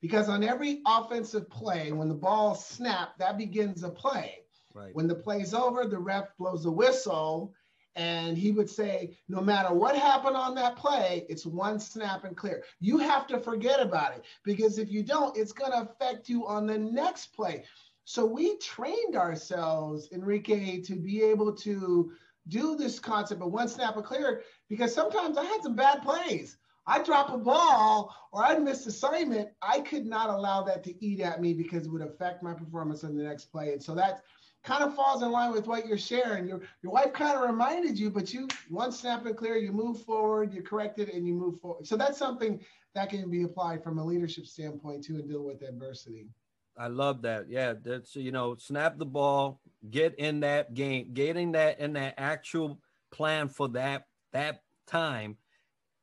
Because 0.00 0.28
on 0.28 0.42
every 0.42 0.80
offensive 0.86 1.50
play, 1.50 1.92
when 1.92 2.08
the 2.08 2.14
ball 2.14 2.54
snapped, 2.54 3.18
that 3.18 3.36
begins 3.36 3.82
a 3.82 3.90
play. 3.90 4.38
Right. 4.72 4.94
When 4.94 5.08
the 5.08 5.14
play's 5.14 5.52
over, 5.52 5.84
the 5.84 5.98
ref 5.98 6.36
blows 6.38 6.64
a 6.64 6.70
whistle, 6.70 7.52
and 7.96 8.38
he 8.38 8.52
would 8.52 8.70
say, 8.70 9.18
no 9.28 9.40
matter 9.40 9.74
what 9.74 9.96
happened 9.96 10.36
on 10.36 10.54
that 10.54 10.76
play, 10.76 11.26
it's 11.28 11.44
one 11.44 11.80
snap 11.80 12.24
and 12.24 12.36
clear. 12.36 12.62
You 12.78 12.98
have 12.98 13.26
to 13.26 13.40
forget 13.40 13.80
about 13.80 14.14
it 14.14 14.24
because 14.44 14.78
if 14.78 14.90
you 14.90 15.02
don't, 15.02 15.36
it's 15.36 15.52
going 15.52 15.72
to 15.72 15.82
affect 15.82 16.28
you 16.28 16.46
on 16.46 16.66
the 16.66 16.78
next 16.78 17.34
play. 17.34 17.64
So 18.04 18.24
we 18.24 18.56
trained 18.58 19.16
ourselves, 19.16 20.08
Enrique, 20.12 20.80
to 20.82 20.94
be 20.94 21.22
able 21.22 21.52
to 21.56 22.12
do 22.48 22.76
this 22.76 22.98
concept 22.98 23.42
of 23.42 23.52
one 23.52 23.68
snap 23.68 23.96
and 23.96 24.04
clear 24.04 24.42
because 24.70 24.94
sometimes 24.94 25.36
I 25.36 25.44
had 25.44 25.62
some 25.62 25.74
bad 25.74 26.00
plays. 26.00 26.56
I 26.86 27.02
drop 27.02 27.30
a 27.30 27.36
ball 27.36 28.14
or 28.32 28.42
I'd 28.42 28.62
miss 28.62 28.86
assignment. 28.86 29.50
I 29.60 29.80
could 29.80 30.06
not 30.06 30.30
allow 30.30 30.62
that 30.62 30.82
to 30.84 31.04
eat 31.04 31.20
at 31.20 31.42
me 31.42 31.52
because 31.52 31.86
it 31.86 31.92
would 31.92 32.00
affect 32.00 32.42
my 32.42 32.54
performance 32.54 33.02
in 33.02 33.16
the 33.16 33.22
next 33.22 33.46
play. 33.46 33.72
And 33.72 33.82
so 33.82 33.94
that 33.96 34.22
kind 34.62 34.82
of 34.82 34.94
falls 34.94 35.22
in 35.22 35.30
line 35.30 35.52
with 35.52 35.66
what 35.66 35.86
you're 35.86 35.98
sharing. 35.98 36.46
Your 36.46 36.60
your 36.82 36.92
wife 36.92 37.12
kind 37.12 37.36
of 37.36 37.48
reminded 37.48 37.98
you, 37.98 38.10
but 38.10 38.32
you 38.32 38.48
one 38.68 38.92
snap 38.92 39.26
and 39.26 39.36
clear, 39.36 39.56
you 39.56 39.72
move 39.72 40.02
forward, 40.02 40.54
you 40.54 40.62
correct 40.62 40.98
it, 40.98 41.12
and 41.12 41.26
you 41.26 41.34
move 41.34 41.60
forward. 41.60 41.86
So 41.86 41.96
that's 41.96 42.18
something 42.18 42.60
that 42.94 43.10
can 43.10 43.28
be 43.30 43.42
applied 43.42 43.82
from 43.82 43.98
a 43.98 44.04
leadership 44.04 44.46
standpoint 44.46 45.04
too, 45.04 45.16
and 45.16 45.28
deal 45.28 45.44
with 45.44 45.62
adversity. 45.62 46.28
I 46.76 46.86
love 46.86 47.22
that. 47.22 47.48
Yeah, 47.48 47.74
that's 47.82 48.16
you 48.16 48.32
know, 48.32 48.56
snap 48.56 48.98
the 48.98 49.06
ball, 49.06 49.60
get 49.90 50.18
in 50.18 50.40
that 50.40 50.74
game, 50.74 51.10
getting 51.12 51.52
that 51.52 51.78
in 51.80 51.92
that 51.94 52.14
actual 52.16 52.80
plan 53.10 53.48
for 53.48 53.68
that 53.70 54.06
that 54.32 54.62
time, 54.86 55.36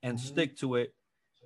and 0.03 0.17
mm-hmm. 0.17 0.27
stick 0.27 0.57
to 0.57 0.75
it. 0.75 0.93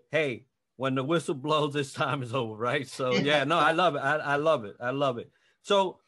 Hey, 0.10 0.46
when 0.78 0.96
the 0.96 1.04
whistle 1.04 1.36
blows, 1.36 1.74
this 1.74 1.94
time 1.94 2.24
is 2.24 2.34
over, 2.34 2.56
right? 2.56 2.88
So 2.88 3.14
yeah, 3.14 3.44
no, 3.44 3.58
I 3.58 3.72
love 3.72 3.96
it. 3.96 4.00
I, 4.00 4.16
I 4.16 4.36
love 4.38 4.66
it. 4.66 4.76
I 4.80 4.92
love 4.92 5.18
it. 5.18 5.32
So, 5.62 6.00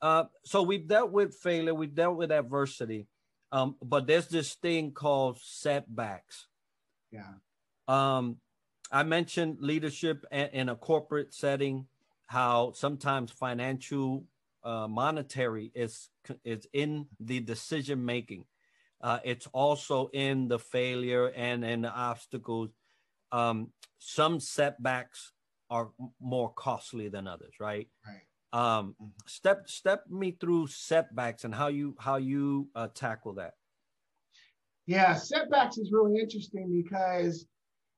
uh, 0.00 0.24
so 0.44 0.62
we've 0.62 0.88
dealt 0.88 1.12
with 1.12 1.34
failure, 1.34 1.74
we've 1.74 1.94
dealt 1.94 2.16
with 2.16 2.32
adversity, 2.32 3.06
um, 3.52 3.76
but 3.82 4.06
there's 4.06 4.28
this 4.28 4.54
thing 4.54 4.92
called 4.92 5.38
setbacks. 5.40 6.48
Yeah. 7.10 7.34
Um, 7.86 8.38
I 8.90 9.02
mentioned 9.02 9.58
leadership 9.60 10.24
in 10.32 10.68
a 10.68 10.76
corporate 10.76 11.34
setting 11.34 11.86
how 12.26 12.72
sometimes 12.74 13.30
financial 13.30 14.24
uh, 14.64 14.86
monetary 14.88 15.70
is 15.74 16.08
is 16.44 16.66
in 16.72 17.06
the 17.20 17.40
decision 17.40 18.04
making 18.04 18.44
uh, 19.02 19.18
it's 19.24 19.46
also 19.52 20.08
in 20.12 20.48
the 20.48 20.58
failure 20.58 21.28
and 21.28 21.64
in 21.64 21.82
the 21.82 21.90
obstacles 21.90 22.70
um, 23.32 23.70
some 23.98 24.40
setbacks 24.40 25.32
are 25.70 25.90
more 26.20 26.52
costly 26.52 27.08
than 27.08 27.26
others 27.26 27.54
right 27.60 27.88
right 28.06 28.22
um, 28.52 28.94
mm-hmm. 29.00 29.08
step 29.26 29.68
step 29.68 30.04
me 30.10 30.36
through 30.40 30.66
setbacks 30.66 31.44
and 31.44 31.54
how 31.54 31.68
you 31.68 31.94
how 31.98 32.16
you 32.16 32.68
uh, 32.74 32.88
tackle 32.94 33.34
that 33.34 33.54
yeah 34.86 35.14
setbacks 35.14 35.78
is 35.78 35.90
really 35.92 36.18
interesting 36.18 36.82
because 36.82 37.46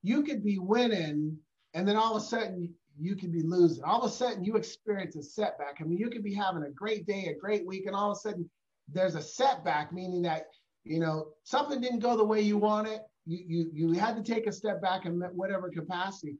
you 0.03 0.23
could 0.23 0.43
be 0.43 0.57
winning 0.59 1.37
and 1.73 1.87
then 1.87 1.95
all 1.95 2.15
of 2.15 2.21
a 2.21 2.25
sudden 2.25 2.73
you 2.97 3.15
could 3.15 3.31
be 3.31 3.41
losing. 3.41 3.83
All 3.83 4.01
of 4.01 4.09
a 4.09 4.13
sudden, 4.13 4.43
you 4.43 4.55
experience 4.55 5.15
a 5.15 5.23
setback. 5.23 5.77
I 5.79 5.83
mean, 5.83 5.97
you 5.97 6.09
could 6.09 6.23
be 6.23 6.33
having 6.33 6.63
a 6.63 6.69
great 6.69 7.05
day, 7.05 7.27
a 7.27 7.39
great 7.39 7.65
week, 7.65 7.85
and 7.87 7.95
all 7.95 8.11
of 8.11 8.17
a 8.17 8.19
sudden, 8.19 8.49
there's 8.87 9.15
a 9.15 9.21
setback, 9.21 9.91
meaning 9.91 10.21
that 10.23 10.45
you 10.85 10.99
know 10.99 11.29
something 11.43 11.81
didn't 11.81 11.99
go 11.99 12.15
the 12.15 12.23
way 12.23 12.41
you 12.41 12.57
wanted. 12.57 13.01
You 13.25 13.43
you 13.47 13.69
you 13.73 13.91
had 13.93 14.15
to 14.15 14.23
take 14.23 14.47
a 14.47 14.51
step 14.51 14.81
back 14.81 15.05
in 15.05 15.19
whatever 15.33 15.69
capacity. 15.69 16.37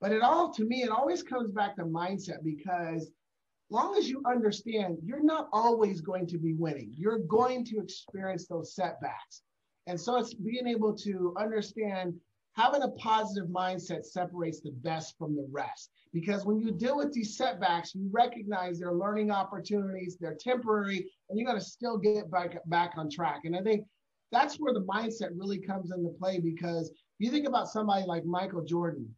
But 0.00 0.12
it 0.12 0.22
all, 0.22 0.52
to 0.52 0.64
me, 0.64 0.82
it 0.82 0.90
always 0.90 1.24
comes 1.24 1.50
back 1.50 1.74
to 1.76 1.82
mindset 1.82 2.44
because 2.44 3.10
long 3.70 3.96
as 3.96 4.08
you 4.08 4.22
understand, 4.26 4.98
you're 5.02 5.22
not 5.22 5.48
always 5.52 6.00
going 6.00 6.26
to 6.28 6.38
be 6.38 6.54
winning. 6.54 6.92
You're 6.96 7.18
going 7.18 7.64
to 7.66 7.80
experience 7.80 8.46
those 8.46 8.74
setbacks. 8.74 9.42
And 9.86 10.00
so 10.00 10.16
it's 10.16 10.34
being 10.34 10.66
able 10.66 10.94
to 10.98 11.34
understand 11.38 12.14
having 12.58 12.82
a 12.82 12.88
positive 12.88 13.48
mindset 13.48 14.04
separates 14.04 14.60
the 14.60 14.72
best 14.82 15.16
from 15.16 15.36
the 15.36 15.46
rest. 15.48 15.90
Because 16.12 16.44
when 16.44 16.58
you 16.58 16.72
deal 16.72 16.96
with 16.96 17.12
these 17.12 17.36
setbacks, 17.36 17.94
you 17.94 18.08
recognize 18.10 18.80
they're 18.80 18.92
learning 18.92 19.30
opportunities, 19.30 20.16
they're 20.18 20.34
temporary, 20.34 21.08
and 21.28 21.38
you're 21.38 21.46
going 21.46 21.60
to 21.60 21.64
still 21.64 21.96
get 21.96 22.28
back, 22.32 22.58
back 22.66 22.94
on 22.96 23.08
track. 23.08 23.42
And 23.44 23.54
I 23.54 23.62
think 23.62 23.84
that's 24.32 24.56
where 24.56 24.74
the 24.74 24.80
mindset 24.80 25.30
really 25.36 25.60
comes 25.60 25.92
into 25.92 26.08
play 26.18 26.40
because 26.40 26.88
if 26.90 26.96
you 27.20 27.30
think 27.30 27.46
about 27.46 27.68
somebody 27.68 28.04
like 28.06 28.24
Michael 28.24 28.64
Jordan. 28.64 29.08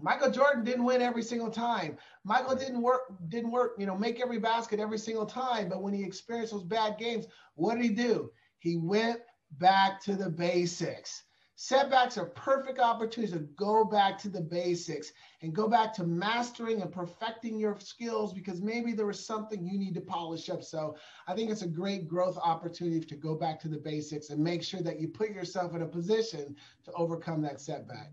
Michael 0.00 0.32
Jordan 0.32 0.64
didn't 0.64 0.84
win 0.84 1.00
every 1.00 1.22
single 1.22 1.50
time. 1.50 1.96
Michael 2.24 2.56
didn't 2.56 2.82
work, 2.82 3.02
didn't 3.28 3.52
work, 3.52 3.76
you 3.78 3.86
know, 3.86 3.96
make 3.96 4.20
every 4.20 4.40
basket 4.40 4.80
every 4.80 4.98
single 4.98 5.26
time. 5.26 5.68
But 5.68 5.80
when 5.80 5.94
he 5.94 6.02
experienced 6.02 6.52
those 6.52 6.64
bad 6.64 6.98
games, 6.98 7.26
what 7.54 7.76
did 7.76 7.84
he 7.84 7.90
do? 7.90 8.32
He 8.58 8.76
went 8.76 9.20
back 9.60 10.02
to 10.06 10.16
the 10.16 10.28
basics. 10.28 11.22
Setbacks 11.56 12.18
are 12.18 12.26
perfect 12.26 12.80
opportunities 12.80 13.32
to 13.32 13.44
go 13.54 13.84
back 13.84 14.18
to 14.18 14.28
the 14.28 14.40
basics 14.40 15.12
and 15.40 15.54
go 15.54 15.68
back 15.68 15.94
to 15.94 16.04
mastering 16.04 16.82
and 16.82 16.90
perfecting 16.90 17.60
your 17.60 17.78
skills 17.78 18.32
because 18.32 18.60
maybe 18.60 18.92
there 18.92 19.06
was 19.06 19.24
something 19.24 19.64
you 19.64 19.78
need 19.78 19.94
to 19.94 20.00
polish 20.00 20.50
up. 20.50 20.64
So 20.64 20.96
I 21.28 21.34
think 21.34 21.52
it's 21.52 21.62
a 21.62 21.68
great 21.68 22.08
growth 22.08 22.36
opportunity 22.38 23.00
to 23.00 23.14
go 23.14 23.36
back 23.36 23.60
to 23.60 23.68
the 23.68 23.78
basics 23.78 24.30
and 24.30 24.42
make 24.42 24.64
sure 24.64 24.80
that 24.80 24.98
you 24.98 25.06
put 25.06 25.30
yourself 25.30 25.76
in 25.76 25.82
a 25.82 25.86
position 25.86 26.56
to 26.84 26.92
overcome 26.92 27.40
that 27.42 27.60
setback. 27.60 28.10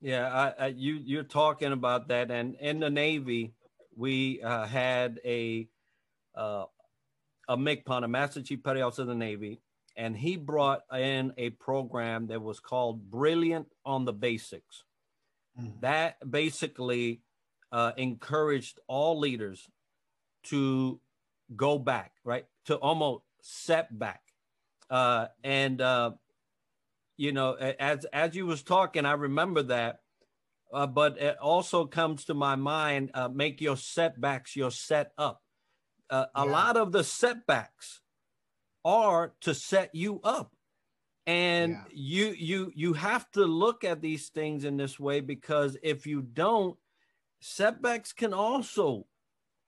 Yeah, 0.00 0.32
I, 0.32 0.64
I, 0.64 0.66
you 0.68 0.94
you're 0.94 1.22
talking 1.22 1.72
about 1.72 2.08
that, 2.08 2.32
and 2.32 2.56
in 2.56 2.80
the 2.80 2.90
Navy, 2.90 3.54
we 3.96 4.42
uh, 4.42 4.66
had 4.66 5.20
a 5.24 5.68
uh, 6.34 6.64
a 7.48 7.56
MCPON, 7.56 8.04
a 8.04 8.08
Master 8.08 8.42
Chief 8.42 8.64
Petty 8.64 8.80
Officer 8.80 9.02
of 9.02 9.08
the 9.08 9.14
Navy, 9.14 9.60
and 9.96 10.16
he 10.16 10.36
brought 10.36 10.82
in 10.92 11.32
a 11.36 11.50
program 11.50 12.28
that 12.28 12.42
was 12.42 12.60
called 12.60 13.10
Brilliant 13.10 13.66
on 13.84 14.04
the 14.04 14.12
Basics. 14.12 14.84
Mm-hmm. 15.58 15.80
That 15.80 16.30
basically 16.30 17.20
uh, 17.70 17.92
encouraged 17.96 18.78
all 18.86 19.18
leaders 19.18 19.68
to 20.44 21.00
go 21.54 21.78
back, 21.78 22.12
right, 22.24 22.46
to 22.66 22.76
almost 22.76 23.24
set 23.42 23.96
back, 23.98 24.22
uh, 24.90 25.26
and 25.44 25.80
uh, 25.80 26.12
you 27.16 27.32
know, 27.32 27.54
as 27.54 28.04
as 28.06 28.34
you 28.34 28.46
was 28.46 28.62
talking, 28.62 29.04
I 29.04 29.12
remember 29.12 29.62
that. 29.64 30.00
Uh, 30.72 30.86
but 30.86 31.18
it 31.18 31.36
also 31.38 31.84
comes 31.84 32.24
to 32.26 32.34
my 32.34 32.56
mind: 32.56 33.10
uh, 33.14 33.28
make 33.28 33.60
your 33.60 33.76
setbacks 33.76 34.56
your 34.56 34.70
setup. 34.70 35.42
Uh, 36.08 36.26
yeah. 36.34 36.44
A 36.44 36.46
lot 36.46 36.76
of 36.76 36.92
the 36.92 37.04
setbacks 37.04 38.01
are 38.84 39.32
to 39.42 39.54
set 39.54 39.94
you 39.94 40.20
up, 40.24 40.52
and 41.26 41.72
yeah. 41.72 41.84
you 41.92 42.26
you 42.38 42.72
you 42.74 42.92
have 42.94 43.30
to 43.32 43.44
look 43.44 43.84
at 43.84 44.00
these 44.00 44.28
things 44.28 44.64
in 44.64 44.76
this 44.76 44.98
way 44.98 45.20
because 45.20 45.76
if 45.82 46.06
you 46.06 46.22
don't, 46.22 46.76
setbacks 47.40 48.12
can 48.12 48.34
also 48.34 49.06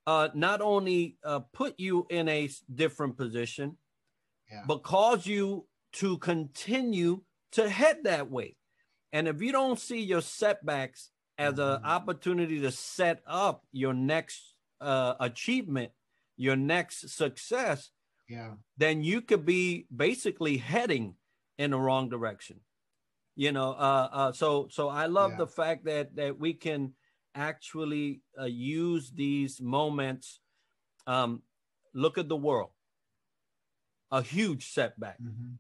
uh, 0.07 0.29
not 0.35 0.61
only 0.61 1.17
uh, 1.25 1.41
put 1.53 1.79
you 1.79 2.07
in 2.11 2.29
a 2.29 2.51
different 2.75 3.17
position, 3.17 3.77
yeah. 4.51 4.63
but 4.67 4.83
cause 4.83 5.27
you 5.27 5.67
to 5.93 6.19
continue 6.19 7.23
to 7.53 7.69
head 7.69 7.99
that 8.05 8.31
way. 8.31 8.57
And 9.13 9.29
if 9.29 9.41
you 9.41 9.53
don't 9.53 9.79
see 9.79 10.01
your 10.01 10.21
setbacks 10.21 11.11
as 11.39 11.59
an 11.59 11.65
mm-hmm. 11.65 11.87
opportunity 11.87 12.61
to 12.61 12.71
set 12.71 13.23
up 13.27 13.65
your 13.73 13.95
next 13.95 14.55
uh, 14.81 15.15
achievement, 15.21 15.93
your 16.37 16.57
next 16.57 17.09
success, 17.11 17.91
yeah, 18.29 18.53
then 18.77 19.03
you 19.03 19.21
could 19.21 19.45
be 19.45 19.87
basically 19.95 20.57
heading 20.57 21.15
in 21.59 21.71
the 21.71 21.79
wrong 21.79 22.09
direction. 22.09 22.61
You 23.37 23.53
know, 23.53 23.73
uh, 23.73 24.09
uh, 24.13 24.33
so 24.33 24.69
so 24.71 24.89
I 24.89 25.07
love 25.07 25.33
yeah. 25.33 25.39
the 25.39 25.47
fact 25.47 25.85
that 25.87 26.17
that 26.17 26.39
we 26.39 26.55
can 26.55 26.95
actually 27.35 28.21
uh, 28.41 28.45
use 28.45 29.11
these 29.11 29.61
moments. 29.61 30.41
Um, 31.07 31.43
look 31.93 32.17
at 32.17 32.29
the 32.29 32.37
world, 32.37 32.71
a 34.11 34.23
huge 34.23 34.73
setback. 34.73 35.21
Mm-hmm 35.21 35.55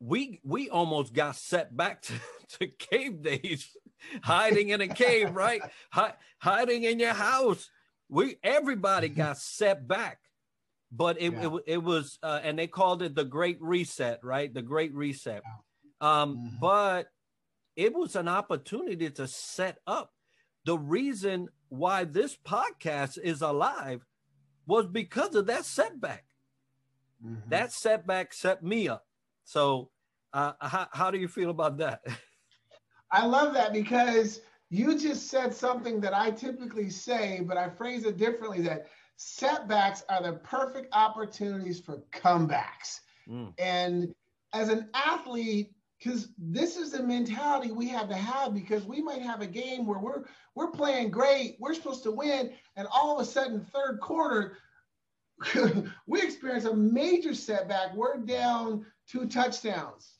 we 0.00 0.40
we 0.44 0.68
almost 0.68 1.12
got 1.12 1.36
set 1.36 1.76
back 1.76 2.02
to, 2.02 2.14
to 2.58 2.66
cave 2.66 3.22
days, 3.22 3.76
hiding 4.22 4.70
in 4.70 4.80
a 4.80 4.88
cave, 4.88 5.34
right? 5.34 5.62
Hi, 5.90 6.14
hiding 6.38 6.84
in 6.84 6.98
your 6.98 7.14
house. 7.14 7.70
We 8.08 8.36
everybody 8.42 9.08
got 9.08 9.38
set 9.38 9.86
back, 9.88 10.20
but 10.92 11.20
it 11.20 11.32
yeah. 11.32 11.46
it, 11.46 11.62
it, 11.66 11.82
was 11.82 12.18
uh, 12.22 12.40
and 12.42 12.58
they 12.58 12.66
called 12.66 13.02
it 13.02 13.14
the 13.14 13.24
Great 13.24 13.58
Reset, 13.60 14.20
right? 14.22 14.52
The 14.52 14.62
Great 14.62 14.94
Reset. 14.94 15.42
Um, 16.00 16.36
mm-hmm. 16.36 16.56
But 16.60 17.08
it 17.74 17.94
was 17.94 18.16
an 18.16 18.28
opportunity 18.28 19.10
to 19.10 19.26
set 19.26 19.78
up. 19.86 20.12
The 20.64 20.78
reason 20.78 21.48
why 21.68 22.04
this 22.04 22.36
podcast 22.36 23.18
is 23.18 23.42
alive 23.42 24.04
was 24.66 24.86
because 24.86 25.34
of 25.34 25.46
that 25.46 25.64
setback. 25.64 26.24
Mm-hmm. 27.24 27.50
That 27.50 27.72
setback 27.72 28.32
set 28.32 28.62
me 28.62 28.88
up. 28.88 29.06
So, 29.44 29.90
uh, 30.32 30.52
how, 30.60 30.88
how 30.92 31.10
do 31.10 31.18
you 31.18 31.28
feel 31.28 31.50
about 31.50 31.78
that? 31.78 32.00
I 33.10 33.24
love 33.26 33.54
that 33.54 33.72
because 33.72 34.40
you 34.68 34.98
just 34.98 35.28
said 35.28 35.54
something 35.54 36.00
that 36.00 36.14
I 36.14 36.32
typically 36.32 36.90
say, 36.90 37.40
but 37.46 37.56
I 37.56 37.68
phrase 37.68 38.04
it 38.04 38.16
differently 38.16 38.60
that 38.62 38.86
setbacks 39.16 40.04
are 40.08 40.22
the 40.22 40.34
perfect 40.34 40.88
opportunities 40.92 41.80
for 41.80 42.02
comebacks. 42.12 43.00
Mm. 43.28 43.52
And 43.58 44.14
as 44.52 44.68
an 44.68 44.88
athlete, 44.94 45.72
because 45.98 46.28
this 46.38 46.76
is 46.76 46.92
the 46.92 47.02
mentality 47.02 47.72
we 47.72 47.88
have 47.88 48.08
to 48.08 48.14
have 48.14 48.54
because 48.54 48.84
we 48.84 49.02
might 49.02 49.22
have 49.22 49.40
a 49.40 49.46
game 49.46 49.86
where 49.86 49.98
we're 49.98 50.24
we're 50.54 50.70
playing 50.70 51.10
great, 51.10 51.56
we're 51.58 51.74
supposed 51.74 52.02
to 52.04 52.10
win, 52.10 52.52
and 52.76 52.86
all 52.92 53.18
of 53.18 53.26
a 53.26 53.28
sudden, 53.28 53.60
third 53.72 54.00
quarter, 54.00 54.58
we 56.06 56.22
experience 56.22 56.64
a 56.64 56.74
major 56.74 57.34
setback. 57.34 57.94
We're 57.94 58.18
down 58.18 58.86
two 59.08 59.26
touchdowns. 59.26 60.12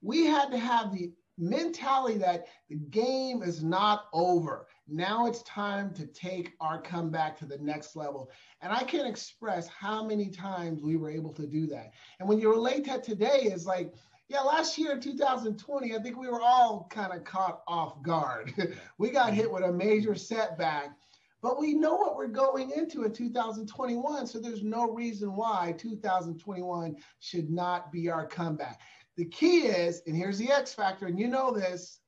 We 0.00 0.26
had 0.26 0.50
to 0.50 0.58
have 0.58 0.92
the 0.92 1.12
mentality 1.38 2.18
that 2.18 2.46
the 2.68 2.76
game 2.76 3.42
is 3.42 3.62
not 3.62 4.06
over. 4.12 4.66
Now 4.92 5.26
it's 5.26 5.42
time 5.44 5.94
to 5.94 6.06
take 6.06 6.52
our 6.60 6.80
comeback 6.80 7.38
to 7.38 7.46
the 7.46 7.56
next 7.58 7.96
level. 7.96 8.30
And 8.60 8.72
I 8.72 8.82
can't 8.84 9.08
express 9.08 9.66
how 9.66 10.04
many 10.04 10.28
times 10.28 10.82
we 10.82 10.96
were 10.96 11.10
able 11.10 11.32
to 11.32 11.46
do 11.46 11.66
that. 11.68 11.92
And 12.20 12.28
when 12.28 12.38
you 12.38 12.50
relate 12.50 12.84
that 12.86 13.02
today, 13.02 13.44
is 13.44 13.64
like, 13.64 13.94
yeah, 14.28 14.40
last 14.40 14.76
year 14.76 14.92
in 14.92 15.00
2020, 15.00 15.94
I 15.94 15.98
think 15.98 16.18
we 16.18 16.28
were 16.28 16.42
all 16.42 16.86
kind 16.90 17.12
of 17.12 17.24
caught 17.24 17.62
off 17.66 18.02
guard. 18.02 18.52
we 18.98 19.10
got 19.10 19.32
hit 19.32 19.50
with 19.50 19.64
a 19.64 19.72
major 19.72 20.14
setback 20.14 20.96
but 21.42 21.58
we 21.58 21.74
know 21.74 21.96
what 21.96 22.16
we're 22.16 22.28
going 22.28 22.70
into 22.70 23.02
in 23.02 23.12
2021. 23.12 24.28
So 24.28 24.38
there's 24.38 24.62
no 24.62 24.88
reason 24.88 25.34
why 25.34 25.74
2021 25.76 26.94
should 27.18 27.50
not 27.50 27.90
be 27.90 28.08
our 28.08 28.28
comeback. 28.28 28.80
The 29.16 29.24
key 29.24 29.62
is, 29.62 30.02
and 30.06 30.16
here's 30.16 30.38
the 30.38 30.52
X 30.52 30.72
factor, 30.72 31.06
and 31.06 31.18
you 31.18 31.26
know 31.26 31.50
this 31.50 31.98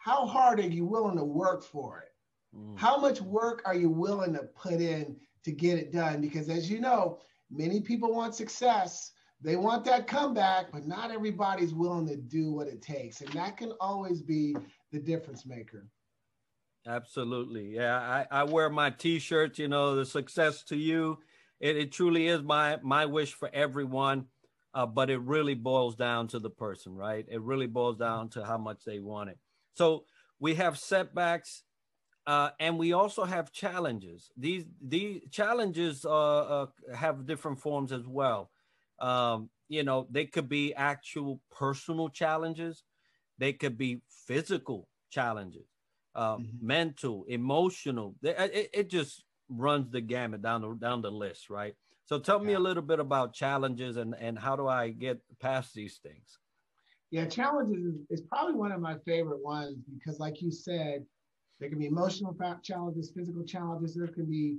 how 0.00 0.26
hard 0.26 0.58
are 0.58 0.66
you 0.66 0.86
willing 0.86 1.16
to 1.18 1.24
work 1.24 1.62
for 1.62 2.00
it? 2.00 2.56
Mm. 2.56 2.78
How 2.78 2.96
much 2.98 3.20
work 3.20 3.62
are 3.66 3.74
you 3.74 3.90
willing 3.90 4.32
to 4.32 4.44
put 4.44 4.80
in 4.80 5.16
to 5.44 5.52
get 5.52 5.78
it 5.78 5.92
done? 5.92 6.22
Because 6.22 6.48
as 6.48 6.70
you 6.70 6.80
know, 6.80 7.18
many 7.50 7.80
people 7.80 8.14
want 8.14 8.34
success. 8.34 9.12
They 9.42 9.56
want 9.56 9.84
that 9.84 10.06
comeback, 10.06 10.72
but 10.72 10.86
not 10.86 11.10
everybody's 11.10 11.74
willing 11.74 12.06
to 12.08 12.16
do 12.16 12.50
what 12.50 12.66
it 12.66 12.80
takes. 12.80 13.20
And 13.20 13.30
that 13.34 13.58
can 13.58 13.72
always 13.78 14.22
be 14.22 14.56
the 14.90 14.98
difference 14.98 15.44
maker. 15.44 15.86
Absolutely. 16.86 17.74
Yeah. 17.74 17.98
I, 17.98 18.26
I 18.30 18.44
wear 18.44 18.70
my 18.70 18.88
t-shirts, 18.88 19.58
you 19.58 19.68
know, 19.68 19.96
the 19.96 20.06
success 20.06 20.62
to 20.64 20.76
you. 20.76 21.18
It, 21.60 21.76
it 21.76 21.92
truly 21.92 22.26
is 22.26 22.42
my, 22.42 22.78
my 22.82 23.04
wish 23.04 23.34
for 23.34 23.50
everyone. 23.52 24.26
Uh, 24.72 24.86
but 24.86 25.10
it 25.10 25.20
really 25.20 25.54
boils 25.54 25.96
down 25.96 26.28
to 26.28 26.38
the 26.38 26.48
person, 26.48 26.94
right? 26.94 27.26
It 27.28 27.42
really 27.42 27.66
boils 27.66 27.96
down 27.98 28.28
to 28.30 28.44
how 28.44 28.56
much 28.56 28.84
they 28.86 29.00
want 29.00 29.30
it. 29.30 29.38
So 29.74 30.04
we 30.38 30.54
have 30.54 30.78
setbacks, 30.78 31.62
uh, 32.26 32.50
and 32.58 32.78
we 32.78 32.92
also 32.92 33.24
have 33.24 33.52
challenges. 33.52 34.30
These 34.36 34.64
these 34.80 35.22
challenges 35.30 36.04
uh, 36.04 36.10
uh 36.10 36.66
have 36.94 37.26
different 37.26 37.60
forms 37.60 37.92
as 37.92 38.06
well. 38.06 38.50
Um, 38.98 39.50
you 39.68 39.82
know, 39.82 40.06
they 40.10 40.26
could 40.26 40.48
be 40.48 40.74
actual 40.74 41.40
personal 41.50 42.08
challenges. 42.08 42.84
They 43.38 43.52
could 43.52 43.78
be 43.78 44.02
physical 44.26 44.88
challenges 45.10 45.66
uh, 46.14 46.36
mm-hmm. 46.36 46.66
mental, 46.66 47.24
emotional. 47.28 48.16
It, 48.22 48.70
it, 48.72 48.90
just 48.90 49.24
runs 49.48 49.90
the 49.90 50.00
gamut 50.00 50.42
down 50.42 50.62
the 50.62 50.74
down 50.74 51.02
the 51.02 51.10
list, 51.10 51.50
right? 51.50 51.74
So 52.06 52.18
tell 52.18 52.40
me 52.40 52.54
a 52.54 52.58
little 52.58 52.82
bit 52.82 52.98
about 52.98 53.32
challenges 53.32 53.96
and 53.96 54.14
and 54.18 54.38
how 54.38 54.56
do 54.56 54.66
I 54.66 54.90
get 54.90 55.20
past 55.40 55.74
these 55.74 55.98
things? 56.02 56.38
Yeah, 57.10 57.26
challenges 57.26 57.84
is, 57.84 58.00
is 58.10 58.20
probably 58.20 58.54
one 58.54 58.72
of 58.72 58.80
my 58.80 58.96
favorite 59.04 59.42
ones 59.42 59.78
because, 59.92 60.20
like 60.20 60.40
you 60.40 60.50
said, 60.50 61.04
there 61.58 61.68
can 61.68 61.78
be 61.78 61.86
emotional 61.86 62.36
challenges, 62.62 63.12
physical 63.14 63.44
challenges. 63.44 63.94
There 63.94 64.06
can 64.06 64.26
be 64.26 64.58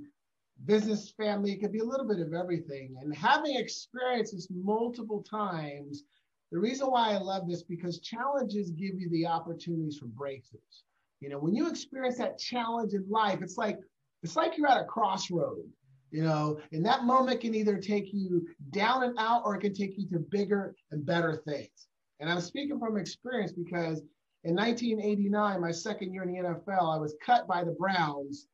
business, 0.66 1.12
family. 1.16 1.52
It 1.52 1.60
could 1.60 1.72
be 1.72 1.80
a 1.80 1.84
little 1.84 2.06
bit 2.06 2.20
of 2.20 2.34
everything. 2.34 2.94
And 3.00 3.14
having 3.14 3.56
experienced 3.56 4.34
this 4.34 4.48
multiple 4.50 5.24
times, 5.28 6.04
the 6.52 6.58
reason 6.58 6.88
why 6.88 7.12
I 7.12 7.18
love 7.18 7.48
this 7.48 7.62
because 7.62 7.98
challenges 8.00 8.70
give 8.70 9.00
you 9.00 9.08
the 9.10 9.26
opportunities 9.26 9.98
for 9.98 10.06
breakthroughs. 10.06 10.82
You 11.20 11.30
know, 11.30 11.38
when 11.38 11.54
you 11.54 11.68
experience 11.68 12.18
that 12.18 12.38
challenge 12.38 12.92
in 12.92 13.08
life, 13.08 13.40
it's 13.42 13.56
like 13.56 13.78
it's 14.22 14.36
like 14.36 14.56
you're 14.56 14.68
at 14.68 14.82
a 14.82 14.84
crossroad. 14.84 15.64
You 16.10 16.24
know, 16.24 16.60
and 16.72 16.84
that 16.84 17.04
moment 17.04 17.40
can 17.40 17.54
either 17.54 17.78
take 17.78 18.12
you 18.12 18.46
down 18.70 19.04
and 19.04 19.18
out, 19.18 19.42
or 19.46 19.56
it 19.56 19.60
can 19.60 19.72
take 19.72 19.96
you 19.96 20.06
to 20.10 20.18
bigger 20.18 20.74
and 20.90 21.06
better 21.06 21.42
things. 21.46 21.88
And 22.22 22.30
I'm 22.30 22.40
speaking 22.40 22.78
from 22.78 22.96
experience 22.96 23.50
because 23.50 24.00
in 24.44 24.54
1989, 24.54 25.60
my 25.60 25.72
second 25.72 26.14
year 26.14 26.22
in 26.22 26.32
the 26.32 26.38
NFL, 26.38 26.94
I 26.94 26.96
was 26.96 27.16
cut 27.20 27.48
by 27.48 27.64
the 27.64 27.72
Browns. 27.72 28.46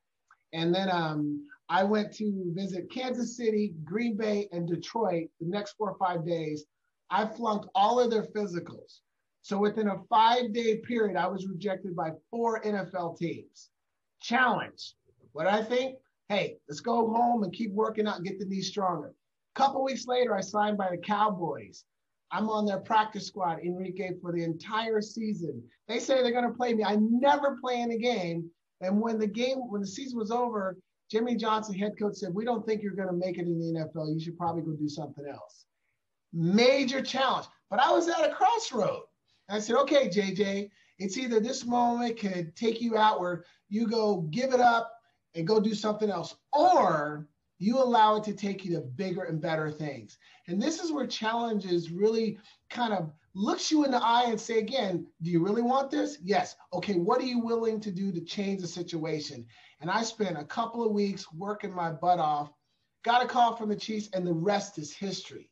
And 0.53 0.73
then 0.73 0.89
um, 0.91 1.47
I 1.69 1.83
went 1.83 2.11
to 2.15 2.51
visit 2.55 2.91
Kansas 2.91 3.37
City, 3.37 3.75
Green 3.83 4.17
Bay, 4.17 4.49
and 4.51 4.67
Detroit 4.67 5.27
the 5.39 5.45
next 5.45 5.73
four 5.73 5.91
or 5.91 5.97
five 5.99 6.25
days. 6.25 6.65
I 7.11 7.27
flunked 7.27 7.67
all 7.75 7.99
of 7.99 8.09
their 8.09 8.23
physicals. 8.23 9.01
So 9.43 9.59
within 9.59 9.89
a 9.89 10.01
five 10.09 10.51
day 10.51 10.77
period, 10.77 11.15
I 11.15 11.27
was 11.27 11.47
rejected 11.47 11.95
by 11.95 12.13
four 12.31 12.63
NFL 12.63 13.19
teams. 13.19 13.69
Challenge. 14.19 14.95
What 15.33 15.45
I 15.45 15.61
think? 15.61 15.99
Hey, 16.27 16.57
let's 16.67 16.79
go 16.79 17.07
home 17.13 17.43
and 17.43 17.53
keep 17.53 17.71
working 17.73 18.07
out 18.07 18.17
and 18.17 18.25
get 18.25 18.39
the 18.39 18.45
knee 18.45 18.61
stronger. 18.61 19.13
A 19.55 19.59
couple 19.59 19.83
weeks 19.83 20.07
later, 20.07 20.35
I 20.35 20.41
signed 20.41 20.79
by 20.79 20.89
the 20.89 20.97
Cowboys. 20.97 21.85
I'm 22.31 22.49
on 22.49 22.65
their 22.65 22.79
practice 22.79 23.27
squad, 23.27 23.59
Enrique, 23.59 24.11
for 24.21 24.31
the 24.31 24.43
entire 24.43 25.01
season. 25.01 25.63
They 25.87 25.99
say 25.99 26.21
they're 26.21 26.31
going 26.31 26.47
to 26.47 26.57
play 26.57 26.73
me. 26.73 26.83
I 26.83 26.97
never 26.99 27.57
play 27.59 27.81
in 27.81 27.91
a 27.91 27.97
game. 27.97 28.49
And 28.81 29.01
when 29.01 29.17
the 29.17 29.27
game, 29.27 29.57
when 29.69 29.81
the 29.81 29.87
season 29.87 30.17
was 30.19 30.31
over, 30.31 30.77
Jimmy 31.09 31.35
Johnson, 31.35 31.73
head 31.73 31.93
coach, 31.97 32.15
said, 32.15 32.33
We 32.33 32.45
don't 32.45 32.65
think 32.65 32.83
you're 32.83 32.93
going 32.93 33.09
to 33.09 33.13
make 33.13 33.37
it 33.37 33.47
in 33.47 33.59
the 33.59 33.79
NFL. 33.79 34.13
You 34.13 34.19
should 34.19 34.37
probably 34.37 34.61
go 34.61 34.73
do 34.73 34.87
something 34.87 35.25
else. 35.25 35.65
Major 36.31 37.01
challenge. 37.01 37.47
But 37.69 37.79
I 37.79 37.91
was 37.91 38.07
at 38.07 38.29
a 38.29 38.33
crossroad. 38.33 39.01
I 39.49 39.59
said, 39.59 39.77
Okay, 39.77 40.07
JJ, 40.07 40.69
it's 40.99 41.17
either 41.17 41.39
this 41.39 41.65
moment 41.65 42.19
could 42.19 42.55
take 42.55 42.79
you 42.79 42.95
out 42.95 43.19
where 43.19 43.43
you 43.69 43.87
go 43.87 44.21
give 44.29 44.53
it 44.53 44.59
up 44.59 44.91
and 45.35 45.47
go 45.47 45.59
do 45.59 45.73
something 45.73 46.09
else, 46.09 46.35
or 46.53 47.27
you 47.59 47.77
allow 47.77 48.15
it 48.15 48.23
to 48.23 48.33
take 48.33 48.63
you 48.63 48.73
to 48.73 48.81
bigger 48.81 49.23
and 49.23 49.41
better 49.41 49.69
things. 49.69 50.17
And 50.47 50.61
this 50.61 50.79
is 50.79 50.91
where 50.91 51.05
challenges 51.05 51.91
really 51.91 52.39
kind 52.69 52.93
of 52.93 53.11
looks 53.35 53.69
you 53.69 53.85
in 53.85 53.91
the 53.91 54.03
eye 54.03 54.25
and 54.27 54.39
say 54.39 54.59
again, 54.59 55.05
do 55.21 55.29
you 55.29 55.43
really 55.43 55.61
want 55.61 55.91
this? 55.91 56.17
Yes. 56.23 56.55
Okay, 56.73 56.95
what 56.95 57.21
are 57.21 57.25
you 57.25 57.39
willing 57.39 57.79
to 57.81 57.91
do 57.91 58.11
to 58.11 58.21
change 58.21 58.61
the 58.61 58.67
situation? 58.67 59.45
And 59.81 59.91
I 59.91 60.03
spent 60.03 60.37
a 60.37 60.45
couple 60.45 60.85
of 60.85 60.93
weeks 60.93 61.31
working 61.33 61.73
my 61.73 61.91
butt 61.91 62.19
off, 62.19 62.51
got 63.03 63.23
a 63.23 63.27
call 63.27 63.55
from 63.55 63.69
the 63.69 63.75
Chiefs, 63.75 64.09
and 64.13 64.25
the 64.25 64.33
rest 64.33 64.77
is 64.77 64.93
history. 64.93 65.49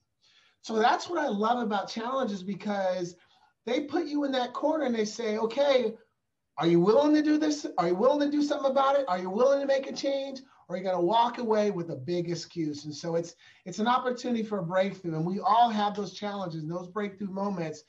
So 0.61 0.79
that's 0.79 1.09
what 1.09 1.19
I 1.19 1.27
love 1.27 1.61
about 1.61 1.89
challenges 1.89 2.41
because 2.41 3.15
they 3.65 3.81
put 3.81 4.07
you 4.07 4.23
in 4.23 4.31
that 4.31 4.53
corner 4.53 4.85
and 4.85 4.95
they 4.95 5.05
say, 5.05 5.37
okay, 5.37 5.93
are 6.57 6.67
you 6.67 6.79
willing 6.79 7.13
to 7.13 7.21
do 7.21 7.37
this? 7.37 7.67
Are 7.77 7.89
you 7.89 7.95
willing 7.95 8.31
to 8.31 8.35
do 8.35 8.41
something 8.41 8.71
about 8.71 8.97
it? 8.97 9.05
Are 9.07 9.19
you 9.19 9.29
willing 9.29 9.59
to 9.59 9.67
make 9.67 9.87
a 9.87 9.93
change? 9.93 10.39
Or 10.67 10.75
are 10.75 10.77
you 10.77 10.83
going 10.83 10.95
to 10.95 11.01
walk 11.01 11.37
away 11.37 11.71
with 11.71 11.89
a 11.91 11.95
big 11.95 12.29
excuse? 12.29 12.85
And 12.85 12.93
so 12.93 13.15
it's 13.15 13.35
it's 13.65 13.79
an 13.79 13.87
opportunity 13.87 14.43
for 14.43 14.59
a 14.59 14.63
breakthrough. 14.63 15.15
And 15.15 15.25
we 15.25 15.39
all 15.39 15.69
have 15.69 15.95
those 15.95 16.13
challenges. 16.13 16.61
And 16.61 16.71
those 16.71 16.87
breakthrough 16.87 17.29
moments 17.29 17.83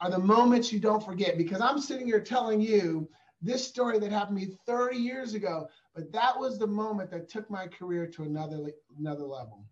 are 0.00 0.10
the 0.10 0.18
moments 0.18 0.72
you 0.72 0.78
don't 0.78 1.04
forget. 1.04 1.38
Because 1.38 1.60
I'm 1.60 1.80
sitting 1.80 2.06
here 2.06 2.20
telling 2.20 2.60
you 2.60 3.08
this 3.40 3.66
story 3.66 3.98
that 3.98 4.10
happened 4.10 4.40
to 4.40 4.46
me 4.46 4.58
30 4.66 4.96
years 4.96 5.34
ago, 5.34 5.68
but 5.94 6.12
that 6.12 6.38
was 6.38 6.58
the 6.58 6.66
moment 6.66 7.10
that 7.12 7.28
took 7.28 7.48
my 7.50 7.66
career 7.66 8.06
to 8.06 8.24
another 8.24 8.72
another 8.98 9.24
level. 9.24 9.64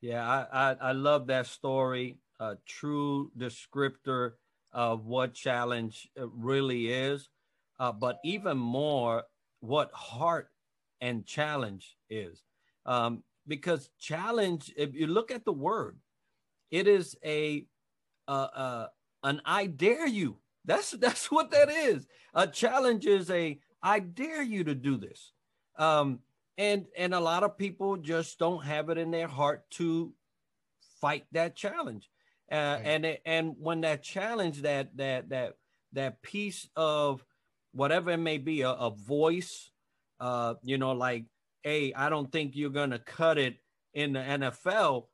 Yeah, 0.00 0.26
I 0.26 0.70
I, 0.70 0.76
I 0.80 0.92
love 0.92 1.26
that 1.28 1.46
story. 1.46 2.18
A 2.40 2.56
true 2.66 3.30
descriptor 3.38 4.32
of 4.72 5.06
what 5.06 5.34
challenge 5.34 6.08
really 6.16 6.88
is 6.88 7.28
uh, 7.82 7.90
but 7.90 8.20
even 8.22 8.56
more 8.56 9.24
what 9.58 9.90
heart 9.92 10.51
and 11.02 11.26
challenge 11.26 11.96
is. 12.08 12.42
Um, 12.86 13.22
because 13.46 13.90
challenge, 13.98 14.72
if 14.76 14.94
you 14.94 15.06
look 15.06 15.30
at 15.30 15.44
the 15.44 15.52
word, 15.52 15.98
it 16.70 16.86
is 16.88 17.16
a 17.22 17.66
uh, 18.26 18.48
uh, 18.54 18.86
an 19.24 19.42
I 19.44 19.66
dare 19.66 20.06
you. 20.06 20.38
That's 20.64 20.92
that's 20.92 21.30
what 21.30 21.50
that 21.50 21.68
is. 21.68 22.06
A 22.32 22.46
challenge 22.46 23.04
is 23.04 23.28
a 23.30 23.58
I 23.82 23.98
dare 23.98 24.42
you 24.42 24.64
to 24.64 24.74
do 24.74 24.96
this. 24.96 25.32
Um, 25.76 26.20
and 26.56 26.86
and 26.96 27.12
a 27.14 27.20
lot 27.20 27.42
of 27.42 27.58
people 27.58 27.96
just 27.96 28.38
don't 28.38 28.64
have 28.64 28.88
it 28.88 28.96
in 28.96 29.10
their 29.10 29.28
heart 29.28 29.68
to 29.72 30.12
fight 31.00 31.24
that 31.32 31.56
challenge. 31.56 32.08
Uh, 32.50 32.54
right. 32.54 32.82
And 32.84 33.18
and 33.26 33.56
when 33.58 33.80
that 33.80 34.04
challenge, 34.04 34.62
that 34.62 34.96
that 34.98 35.30
that 35.30 35.54
that 35.94 36.22
piece 36.22 36.68
of 36.76 37.24
whatever 37.72 38.12
it 38.12 38.18
may 38.18 38.38
be, 38.38 38.60
a, 38.60 38.70
a 38.70 38.90
voice, 38.90 39.71
uh, 40.22 40.54
you 40.62 40.78
know, 40.78 40.92
like, 40.92 41.24
hey, 41.64 41.92
I 41.92 42.08
don't 42.08 42.30
think 42.30 42.52
you're 42.54 42.70
gonna 42.70 43.00
cut 43.00 43.38
it 43.38 43.56
in 43.92 44.12
the 44.12 44.20
NFL. 44.20 45.06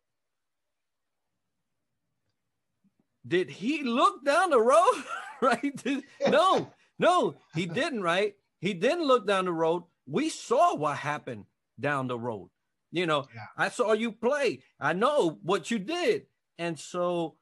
Did 3.27 3.49
he 3.49 3.83
look 3.83 4.25
down 4.25 4.51
the 4.51 4.61
road? 4.61 5.05
right? 5.41 5.83
no, 6.29 6.71
no, 6.99 7.37
he 7.55 7.65
didn't, 7.65 8.03
right? 8.03 8.35
He 8.61 8.75
didn't 8.75 9.07
look 9.07 9.27
down 9.27 9.47
the 9.47 9.53
road. 9.53 9.85
We 10.07 10.29
saw 10.29 10.75
what 10.75 10.99
happened 10.99 11.47
down 11.81 12.09
the 12.09 12.19
road. 12.19 12.51
You 12.93 13.07
know, 13.07 13.27
yeah. 13.35 13.47
I 13.57 13.71
saw 13.71 13.93
you 13.93 14.13
play. 14.13 14.61
I 14.79 14.93
know 14.93 15.39
what 15.43 15.71
you 15.71 15.79
did. 15.79 16.27
And 16.59 16.79
so 16.79 17.37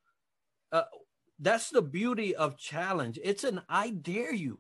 uh, 0.71 0.83
that's 1.41 1.71
the 1.71 1.83
beauty 1.83 2.35
of 2.35 2.59
challenge. 2.59 3.19
It's 3.23 3.45
an 3.45 3.63
I 3.69 3.91
dare 3.91 4.35
you. 4.35 4.59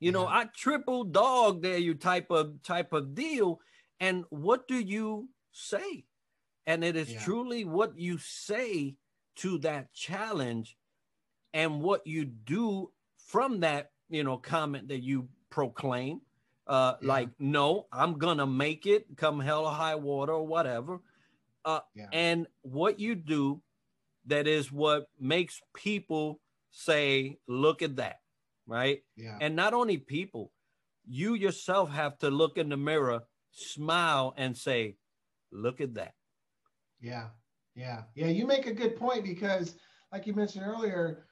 You 0.00 0.12
know, 0.12 0.26
I 0.26 0.46
triple 0.56 1.04
dog 1.04 1.62
there, 1.62 1.76
you 1.76 1.94
type 1.94 2.30
of 2.30 2.62
type 2.62 2.94
of 2.94 3.14
deal. 3.14 3.60
And 4.00 4.24
what 4.30 4.66
do 4.66 4.80
you 4.80 5.28
say? 5.52 6.04
And 6.66 6.82
it 6.82 6.96
is 6.96 7.12
yeah. 7.12 7.20
truly 7.20 7.64
what 7.64 7.98
you 7.98 8.16
say 8.16 8.96
to 9.36 9.58
that 9.58 9.92
challenge 9.92 10.76
and 11.52 11.82
what 11.82 12.06
you 12.06 12.24
do 12.24 12.90
from 13.26 13.60
that, 13.60 13.90
you 14.08 14.24
know, 14.24 14.38
comment 14.38 14.88
that 14.88 15.02
you 15.02 15.28
proclaim. 15.50 16.22
Uh, 16.66 16.94
yeah. 17.02 17.08
like, 17.08 17.28
no, 17.38 17.86
I'm 17.92 18.14
gonna 18.14 18.46
make 18.46 18.86
it 18.86 19.04
come 19.16 19.38
hell 19.38 19.66
or 19.66 19.72
high 19.72 19.96
water 19.96 20.32
or 20.32 20.46
whatever. 20.46 21.00
Uh, 21.62 21.80
yeah. 21.94 22.06
and 22.10 22.46
what 22.62 22.98
you 22.98 23.14
do 23.14 23.60
that 24.26 24.46
is 24.46 24.72
what 24.72 25.10
makes 25.18 25.60
people 25.74 26.40
say, 26.70 27.36
look 27.46 27.82
at 27.82 27.96
that 27.96 28.20
right? 28.70 29.02
Yeah. 29.16 29.36
And 29.40 29.56
not 29.56 29.74
only 29.74 29.98
people, 29.98 30.52
you 31.06 31.34
yourself 31.34 31.90
have 31.90 32.16
to 32.18 32.30
look 32.30 32.56
in 32.56 32.68
the 32.68 32.76
mirror, 32.76 33.22
smile, 33.50 34.32
and 34.36 34.56
say, 34.56 34.96
look 35.50 35.80
at 35.80 35.94
that. 35.94 36.14
Yeah. 37.00 37.28
Yeah. 37.74 38.02
Yeah. 38.14 38.28
You 38.28 38.46
make 38.46 38.66
a 38.66 38.72
good 38.72 38.96
point 38.96 39.24
because, 39.24 39.74
like 40.12 40.26
you 40.26 40.34
mentioned 40.34 40.64
earlier, 40.64 41.26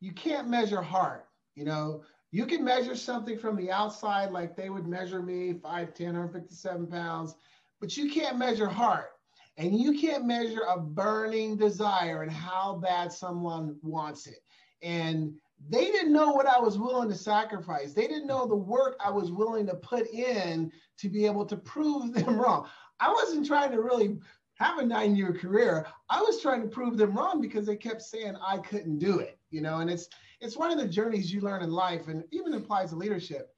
you 0.00 0.12
can't 0.12 0.48
measure 0.48 0.82
heart. 0.82 1.28
You 1.54 1.64
know, 1.64 2.02
you 2.32 2.46
can 2.46 2.64
measure 2.64 2.96
something 2.96 3.38
from 3.38 3.56
the 3.56 3.70
outside, 3.70 4.32
like 4.32 4.56
they 4.56 4.70
would 4.70 4.86
measure 4.86 5.22
me 5.22 5.52
5'10, 5.52 6.06
157 6.06 6.86
pounds, 6.86 7.34
but 7.80 7.96
you 7.96 8.10
can't 8.10 8.38
measure 8.38 8.68
heart. 8.68 9.10
And 9.58 9.78
you 9.78 10.00
can't 10.00 10.24
measure 10.24 10.62
a 10.66 10.80
burning 10.80 11.56
desire 11.58 12.22
and 12.22 12.32
how 12.32 12.80
bad 12.82 13.12
someone 13.12 13.76
wants 13.82 14.26
it. 14.26 14.38
And 14.82 15.34
they 15.68 15.86
didn't 15.86 16.12
know 16.12 16.32
what 16.32 16.46
I 16.46 16.58
was 16.58 16.78
willing 16.78 17.08
to 17.08 17.14
sacrifice. 17.14 17.92
They 17.92 18.06
didn't 18.06 18.26
know 18.26 18.46
the 18.46 18.56
work 18.56 18.96
I 19.04 19.10
was 19.10 19.30
willing 19.30 19.66
to 19.66 19.74
put 19.74 20.08
in 20.08 20.72
to 20.98 21.08
be 21.08 21.26
able 21.26 21.46
to 21.46 21.56
prove 21.56 22.12
them 22.14 22.38
wrong. 22.38 22.68
I 23.00 23.12
wasn't 23.12 23.46
trying 23.46 23.72
to 23.72 23.80
really 23.80 24.18
have 24.54 24.78
a 24.78 24.84
nine 24.84 25.16
year 25.16 25.32
career. 25.32 25.86
I 26.08 26.20
was 26.20 26.40
trying 26.40 26.62
to 26.62 26.68
prove 26.68 26.96
them 26.96 27.16
wrong 27.16 27.40
because 27.40 27.66
they 27.66 27.76
kept 27.76 28.02
saying 28.02 28.36
I 28.44 28.58
couldn't 28.58 28.98
do 28.98 29.18
it, 29.18 29.38
you 29.50 29.60
know, 29.60 29.78
and 29.78 29.90
it's 29.90 30.08
it's 30.40 30.56
one 30.56 30.72
of 30.72 30.78
the 30.78 30.88
journeys 30.88 31.32
you 31.32 31.40
learn 31.40 31.62
in 31.62 31.70
life 31.70 32.08
and 32.08 32.24
even 32.32 32.54
applies 32.54 32.90
to 32.90 32.96
leadership. 32.96 33.54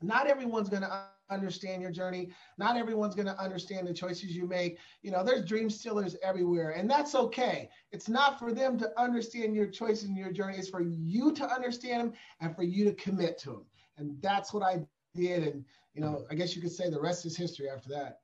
Not 0.00 0.26
everyone's 0.28 0.68
going 0.68 0.82
to 0.82 1.08
understand 1.30 1.82
your 1.82 1.90
journey. 1.90 2.30
Not 2.58 2.76
everyone's 2.76 3.14
going 3.14 3.26
to 3.26 3.38
understand 3.38 3.86
the 3.86 3.94
choices 3.94 4.36
you 4.36 4.46
make. 4.46 4.78
You 5.02 5.10
know, 5.10 5.24
there's 5.24 5.44
dream 5.44 5.70
stealers 5.70 6.16
everywhere, 6.22 6.70
and 6.70 6.88
that's 6.88 7.14
okay. 7.14 7.68
It's 7.92 8.08
not 8.08 8.38
for 8.38 8.52
them 8.52 8.78
to 8.78 8.90
understand 9.00 9.54
your 9.54 9.66
choices 9.66 10.04
and 10.04 10.16
your 10.16 10.32
journey. 10.32 10.58
It's 10.58 10.68
for 10.68 10.82
you 10.82 11.32
to 11.32 11.46
understand 11.46 12.00
them 12.00 12.12
and 12.40 12.54
for 12.54 12.62
you 12.62 12.84
to 12.84 12.92
commit 12.92 13.38
to 13.38 13.50
them. 13.50 13.66
And 13.96 14.20
that's 14.20 14.52
what 14.52 14.62
I 14.62 14.86
did. 15.14 15.44
And, 15.44 15.64
you 15.94 16.00
know, 16.00 16.24
I 16.30 16.34
guess 16.34 16.54
you 16.54 16.62
could 16.62 16.72
say 16.72 16.90
the 16.90 17.00
rest 17.00 17.26
is 17.26 17.36
history 17.36 17.68
after 17.68 17.88
that. 17.90 18.20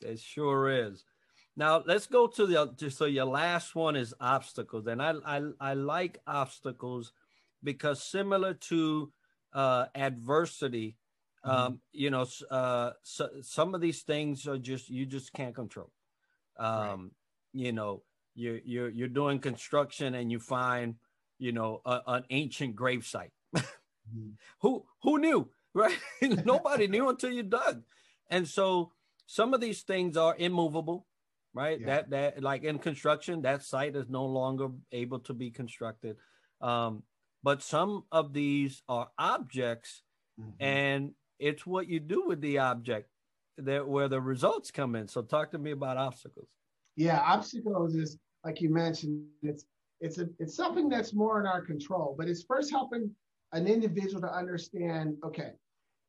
It 0.00 0.18
sure 0.18 0.68
is. 0.68 1.04
Now 1.56 1.82
let's 1.86 2.06
go 2.06 2.26
to 2.26 2.46
the 2.46 2.90
so 2.90 3.06
your 3.06 3.24
last 3.24 3.74
one 3.74 3.96
is 3.96 4.14
obstacles, 4.20 4.86
and 4.86 5.00
I 5.00 5.14
I, 5.24 5.42
I 5.58 5.72
like 5.72 6.18
obstacles 6.26 7.12
because 7.64 8.02
similar 8.02 8.52
to 8.54 9.10
uh, 9.54 9.86
adversity. 9.94 10.96
Um, 11.46 11.80
you 11.92 12.10
know, 12.10 12.26
uh, 12.50 12.90
so, 13.02 13.28
some 13.42 13.74
of 13.74 13.80
these 13.80 14.02
things 14.02 14.46
are 14.46 14.58
just 14.58 14.90
you 14.90 15.06
just 15.06 15.32
can't 15.32 15.54
control. 15.54 15.90
Um, 16.58 16.68
right. 16.74 16.98
You 17.52 17.72
know, 17.72 18.02
you're 18.34 18.58
you're 18.64 18.88
you're 18.90 19.08
doing 19.08 19.38
construction 19.38 20.14
and 20.14 20.30
you 20.30 20.38
find 20.38 20.96
you 21.38 21.52
know 21.52 21.80
a, 21.84 22.00
an 22.06 22.24
ancient 22.30 22.76
gravesite. 22.76 23.30
mm-hmm. 23.56 24.30
Who 24.60 24.84
who 25.02 25.18
knew, 25.18 25.48
right? 25.74 25.98
Nobody 26.22 26.88
knew 26.88 27.08
until 27.08 27.30
you 27.30 27.42
dug, 27.42 27.82
and 28.30 28.46
so 28.48 28.92
some 29.26 29.54
of 29.54 29.60
these 29.60 29.82
things 29.82 30.16
are 30.16 30.36
immovable, 30.36 31.06
right? 31.54 31.80
Yeah. 31.80 31.86
That 31.86 32.10
that 32.10 32.42
like 32.42 32.64
in 32.64 32.78
construction, 32.78 33.42
that 33.42 33.62
site 33.62 33.96
is 33.96 34.08
no 34.08 34.24
longer 34.24 34.68
able 34.92 35.20
to 35.20 35.34
be 35.34 35.50
constructed. 35.50 36.16
Um, 36.60 37.02
but 37.42 37.62
some 37.62 38.04
of 38.10 38.32
these 38.32 38.82
are 38.88 39.08
objects, 39.18 40.02
mm-hmm. 40.40 40.62
and 40.62 41.12
it's 41.38 41.66
what 41.66 41.88
you 41.88 42.00
do 42.00 42.24
with 42.26 42.40
the 42.40 42.58
object 42.58 43.08
that 43.58 43.86
where 43.86 44.08
the 44.08 44.20
results 44.20 44.70
come 44.70 44.94
in. 44.96 45.08
So 45.08 45.22
talk 45.22 45.50
to 45.52 45.58
me 45.58 45.70
about 45.70 45.96
obstacles. 45.96 46.48
Yeah, 46.96 47.20
obstacles 47.20 47.94
is 47.94 48.18
like 48.44 48.60
you 48.60 48.70
mentioned, 48.70 49.26
it's 49.42 49.64
it's 50.00 50.18
a 50.18 50.28
it's 50.38 50.54
something 50.54 50.88
that's 50.88 51.12
more 51.12 51.40
in 51.40 51.46
our 51.46 51.60
control, 51.60 52.14
but 52.18 52.28
it's 52.28 52.44
first 52.44 52.70
helping 52.70 53.10
an 53.52 53.66
individual 53.66 54.20
to 54.20 54.32
understand, 54.32 55.16
okay, 55.24 55.52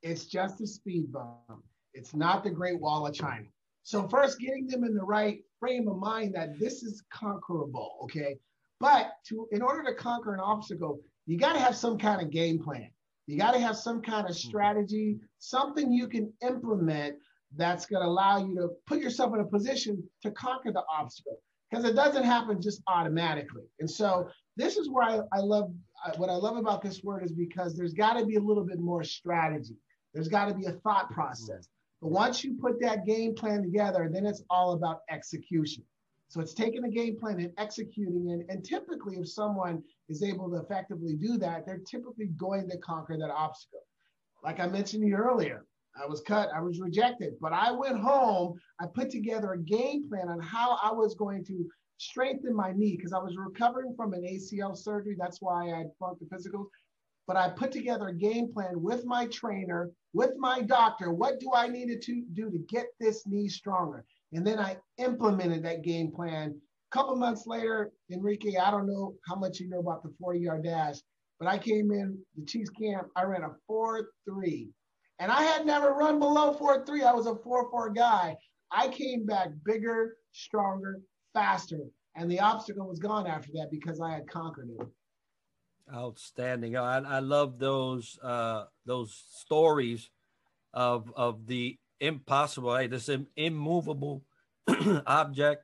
it's 0.01 0.25
just 0.25 0.61
a 0.61 0.67
speed 0.67 1.11
bump. 1.11 1.63
It's 1.93 2.13
not 2.13 2.43
the 2.43 2.49
Great 2.49 2.79
Wall 2.79 3.07
of 3.07 3.13
China. 3.13 3.45
So 3.83 4.07
first 4.07 4.39
getting 4.39 4.67
them 4.67 4.83
in 4.83 4.93
the 4.93 5.03
right 5.03 5.39
frame 5.59 5.87
of 5.87 5.97
mind 5.97 6.35
that 6.35 6.59
this 6.59 6.83
is 6.83 7.03
conquerable, 7.11 7.97
okay? 8.03 8.37
But 8.79 9.13
to 9.27 9.47
in 9.51 9.61
order 9.61 9.83
to 9.83 9.95
conquer 9.95 10.33
an 10.33 10.39
obstacle, 10.39 10.99
you 11.25 11.37
got 11.37 11.53
to 11.53 11.59
have 11.59 11.75
some 11.75 11.97
kind 11.97 12.21
of 12.21 12.29
game 12.29 12.59
plan. 12.59 12.89
You 13.27 13.37
got 13.37 13.51
to 13.51 13.59
have 13.59 13.77
some 13.77 14.01
kind 14.01 14.25
of 14.25 14.35
mm-hmm. 14.35 14.49
strategy, 14.49 15.19
something 15.39 15.91
you 15.91 16.07
can 16.07 16.33
implement 16.41 17.17
that's 17.55 17.85
going 17.85 18.01
to 18.01 18.07
allow 18.07 18.37
you 18.37 18.55
to 18.55 18.69
put 18.87 18.99
yourself 18.99 19.33
in 19.33 19.41
a 19.41 19.45
position 19.45 20.03
to 20.23 20.31
conquer 20.31 20.71
the 20.71 20.83
obstacle 20.91 21.39
because 21.69 21.85
it 21.85 21.95
doesn't 21.95 22.23
happen 22.23 22.61
just 22.61 22.81
automatically. 22.87 23.63
And 23.79 23.89
so 23.89 24.29
this 24.55 24.77
is 24.77 24.89
where 24.89 25.03
I, 25.03 25.19
I 25.33 25.39
love 25.39 25.71
what 26.17 26.29
I 26.29 26.35
love 26.35 26.57
about 26.57 26.81
this 26.81 27.03
word 27.03 27.23
is 27.23 27.31
because 27.31 27.75
there's 27.75 27.93
got 27.93 28.13
to 28.13 28.25
be 28.25 28.35
a 28.35 28.39
little 28.39 28.63
bit 28.63 28.79
more 28.79 29.03
strategy. 29.03 29.75
There's 30.13 30.27
got 30.27 30.47
to 30.47 30.53
be 30.53 30.65
a 30.65 30.71
thought 30.71 31.11
process. 31.11 31.67
But 32.01 32.11
once 32.11 32.43
you 32.43 32.57
put 32.61 32.79
that 32.81 33.05
game 33.05 33.33
plan 33.33 33.61
together, 33.63 34.09
then 34.11 34.25
it's 34.25 34.43
all 34.49 34.73
about 34.73 35.01
execution. 35.09 35.83
So 36.29 36.41
it's 36.41 36.53
taking 36.53 36.83
a 36.83 36.89
game 36.89 37.17
plan 37.17 37.39
and 37.39 37.53
executing 37.57 38.29
it. 38.29 38.45
And 38.49 38.63
typically, 38.63 39.15
if 39.15 39.29
someone 39.29 39.81
is 40.09 40.23
able 40.23 40.49
to 40.49 40.57
effectively 40.57 41.13
do 41.13 41.37
that, 41.37 41.65
they're 41.65 41.81
typically 41.89 42.27
going 42.37 42.69
to 42.69 42.77
conquer 42.79 43.17
that 43.17 43.31
obstacle. 43.31 43.83
Like 44.43 44.59
I 44.59 44.67
mentioned 44.67 45.03
to 45.03 45.07
you 45.07 45.15
earlier, 45.15 45.65
I 46.01 46.05
was 46.05 46.21
cut, 46.21 46.49
I 46.53 46.61
was 46.61 46.79
rejected, 46.79 47.33
but 47.41 47.53
I 47.53 47.71
went 47.71 47.97
home. 47.97 48.59
I 48.79 48.85
put 48.93 49.09
together 49.09 49.53
a 49.53 49.59
game 49.59 50.07
plan 50.07 50.27
on 50.29 50.39
how 50.39 50.77
I 50.83 50.91
was 50.91 51.15
going 51.15 51.43
to 51.45 51.65
strengthen 51.97 52.55
my 52.55 52.71
knee 52.71 52.95
because 52.95 53.13
I 53.13 53.19
was 53.19 53.35
recovering 53.37 53.95
from 53.95 54.13
an 54.13 54.23
ACL 54.23 54.77
surgery. 54.77 55.15
That's 55.17 55.41
why 55.41 55.71
I 55.71 55.85
flunked 55.97 56.21
the 56.21 56.27
physicals. 56.27 56.67
But 57.27 57.35
I 57.35 57.49
put 57.49 57.71
together 57.71 58.07
a 58.07 58.13
game 58.13 58.51
plan 58.51 58.81
with 58.81 59.05
my 59.05 59.27
trainer, 59.27 59.91
with 60.13 60.31
my 60.37 60.61
doctor. 60.61 61.11
What 61.11 61.39
do 61.39 61.51
I 61.53 61.67
need 61.67 62.01
to 62.01 62.23
do 62.33 62.49
to 62.49 62.57
get 62.69 62.87
this 62.99 63.27
knee 63.27 63.49
stronger? 63.49 64.05
And 64.33 64.47
then 64.47 64.59
I 64.59 64.77
implemented 64.97 65.63
that 65.63 65.83
game 65.83 66.11
plan. 66.11 66.59
A 66.91 66.95
couple 66.95 67.15
months 67.17 67.45
later, 67.45 67.91
Enrique, 68.11 68.55
I 68.55 68.71
don't 68.71 68.87
know 68.87 69.15
how 69.27 69.35
much 69.35 69.59
you 69.59 69.69
know 69.69 69.79
about 69.79 70.03
the 70.03 70.13
40 70.19 70.39
yard 70.39 70.63
dash, 70.63 70.97
but 71.37 71.47
I 71.49 71.57
came 71.57 71.91
in 71.91 72.17
the 72.37 72.45
Chiefs 72.45 72.69
camp. 72.69 73.07
I 73.15 73.23
ran 73.23 73.43
a 73.43 73.51
4 73.67 74.09
3 74.25 74.69
and 75.19 75.31
I 75.31 75.43
had 75.43 75.65
never 75.65 75.93
run 75.93 76.19
below 76.19 76.53
4 76.53 76.85
3. 76.85 77.03
I 77.03 77.13
was 77.13 77.27
a 77.27 77.35
4 77.35 77.69
4 77.69 77.89
guy. 77.91 78.37
I 78.71 78.87
came 78.89 79.25
back 79.25 79.49
bigger, 79.65 80.17
stronger, 80.31 81.01
faster. 81.33 81.79
And 82.15 82.29
the 82.31 82.39
obstacle 82.39 82.87
was 82.87 82.99
gone 82.99 83.27
after 83.27 83.51
that 83.53 83.69
because 83.71 84.01
I 84.01 84.11
had 84.11 84.27
conquered 84.27 84.69
it. 84.79 84.87
Outstanding. 85.93 86.75
I, 86.75 86.97
I 86.97 87.19
love 87.19 87.59
those 87.59 88.19
uh, 88.21 88.65
those 88.85 89.23
stories 89.29 90.09
of 90.73 91.11
of 91.15 91.47
the 91.47 91.77
impossible, 91.99 92.75
hey, 92.75 92.87
this 92.87 93.09
immovable 93.35 94.23
object. 95.07 95.63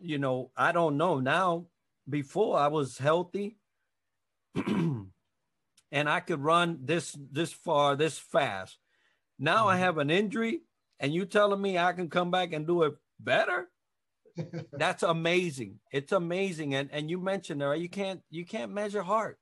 You 0.00 0.18
know, 0.18 0.50
I 0.56 0.72
don't 0.72 0.96
know 0.96 1.20
now. 1.20 1.66
Before 2.08 2.58
I 2.58 2.68
was 2.68 2.98
healthy, 2.98 3.56
and 4.54 5.10
I 5.92 6.20
could 6.20 6.40
run 6.40 6.80
this 6.82 7.16
this 7.32 7.52
far, 7.52 7.96
this 7.96 8.18
fast. 8.18 8.76
Now 9.38 9.60
mm-hmm. 9.62 9.68
I 9.68 9.76
have 9.78 9.98
an 9.98 10.10
injury, 10.10 10.60
and 11.00 11.14
you 11.14 11.24
telling 11.24 11.62
me 11.62 11.78
I 11.78 11.92
can 11.94 12.10
come 12.10 12.30
back 12.30 12.52
and 12.52 12.66
do 12.66 12.82
it 12.82 12.94
better? 13.18 13.70
That's 14.72 15.02
amazing. 15.02 15.78
It's 15.92 16.12
amazing. 16.12 16.74
And 16.74 16.90
and 16.92 17.10
you 17.10 17.18
mentioned 17.18 17.60
there, 17.60 17.74
you 17.74 17.88
can't 17.88 18.20
you 18.30 18.44
can't 18.44 18.72
measure 18.72 19.02
heart. 19.02 19.38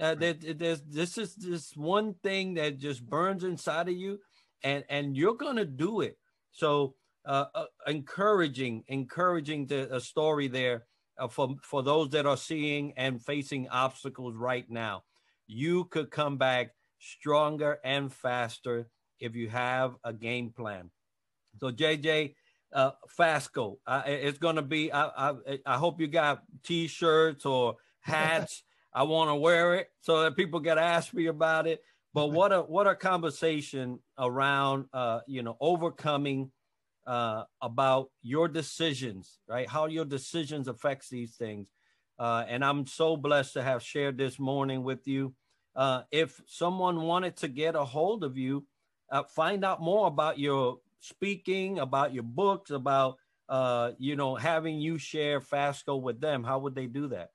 Uh, 0.00 0.14
there, 0.14 0.34
there's 0.34 0.82
this 0.82 1.16
is 1.16 1.34
this 1.36 1.72
one 1.74 2.14
thing 2.22 2.54
that 2.54 2.78
just 2.78 3.04
burns 3.06 3.44
inside 3.44 3.88
of 3.88 3.94
you, 3.94 4.18
and 4.62 4.84
and 4.88 5.16
you're 5.16 5.36
gonna 5.36 5.64
do 5.64 6.00
it. 6.00 6.18
So 6.52 6.94
uh, 7.24 7.46
uh, 7.54 7.64
encouraging, 7.86 8.84
encouraging 8.88 9.66
the 9.66 9.94
a 9.94 10.00
story 10.00 10.48
there 10.48 10.84
uh, 11.18 11.28
for 11.28 11.56
for 11.62 11.82
those 11.82 12.10
that 12.10 12.26
are 12.26 12.36
seeing 12.36 12.92
and 12.96 13.24
facing 13.24 13.68
obstacles 13.68 14.34
right 14.36 14.68
now 14.68 15.02
you 15.46 15.84
could 15.84 16.10
come 16.10 16.36
back 16.36 16.72
stronger 16.98 17.78
and 17.84 18.12
faster 18.12 18.88
if 19.20 19.34
you 19.34 19.48
have 19.48 19.94
a 20.04 20.12
game 20.12 20.50
plan. 20.50 20.90
So 21.58 21.70
JJ, 21.70 22.34
uh, 22.72 22.92
Fasco, 23.08 23.78
uh, 23.86 24.02
it's 24.06 24.38
going 24.38 24.56
to 24.56 24.62
be. 24.62 24.92
I, 24.92 25.30
I 25.30 25.58
I 25.64 25.76
hope 25.76 26.00
you 26.00 26.06
got 26.06 26.42
T-shirts 26.64 27.46
or 27.46 27.76
hats. 28.00 28.62
I 28.92 29.02
want 29.02 29.30
to 29.30 29.34
wear 29.34 29.74
it 29.74 29.88
so 30.00 30.22
that 30.22 30.36
people 30.36 30.60
get 30.60 30.78
ask 30.78 31.12
me 31.12 31.26
about 31.26 31.66
it. 31.66 31.82
But 32.14 32.28
what 32.28 32.52
a 32.52 32.62
what 32.62 32.86
a 32.86 32.94
conversation 32.94 33.98
around 34.18 34.86
uh, 34.92 35.20
you 35.26 35.42
know 35.42 35.56
overcoming 35.60 36.50
uh, 37.06 37.44
about 37.62 38.10
your 38.22 38.48
decisions, 38.48 39.38
right? 39.48 39.68
How 39.68 39.86
your 39.86 40.04
decisions 40.04 40.66
affects 40.68 41.08
these 41.08 41.36
things. 41.36 41.70
Uh, 42.18 42.44
and 42.48 42.64
I'm 42.64 42.86
so 42.86 43.16
blessed 43.16 43.54
to 43.54 43.62
have 43.62 43.82
shared 43.82 44.18
this 44.18 44.38
morning 44.38 44.82
with 44.82 45.06
you. 45.06 45.34
Uh, 45.74 46.02
if 46.10 46.40
someone 46.46 47.02
wanted 47.02 47.36
to 47.36 47.48
get 47.48 47.74
a 47.74 47.84
hold 47.84 48.24
of 48.24 48.38
you, 48.38 48.64
uh, 49.10 49.22
find 49.24 49.64
out 49.64 49.80
more 49.80 50.06
about 50.06 50.38
your 50.38 50.78
speaking, 51.00 51.78
about 51.78 52.12
your 52.12 52.22
books, 52.22 52.70
about 52.70 53.16
uh, 53.48 53.92
you 53.98 54.16
know 54.16 54.34
having 54.34 54.78
you 54.78 54.98
share 54.98 55.40
Fasco 55.40 55.96
with 55.96 56.20
them, 56.20 56.44
how 56.44 56.58
would 56.60 56.74
they 56.74 56.86
do 56.86 57.08
that? 57.08 57.30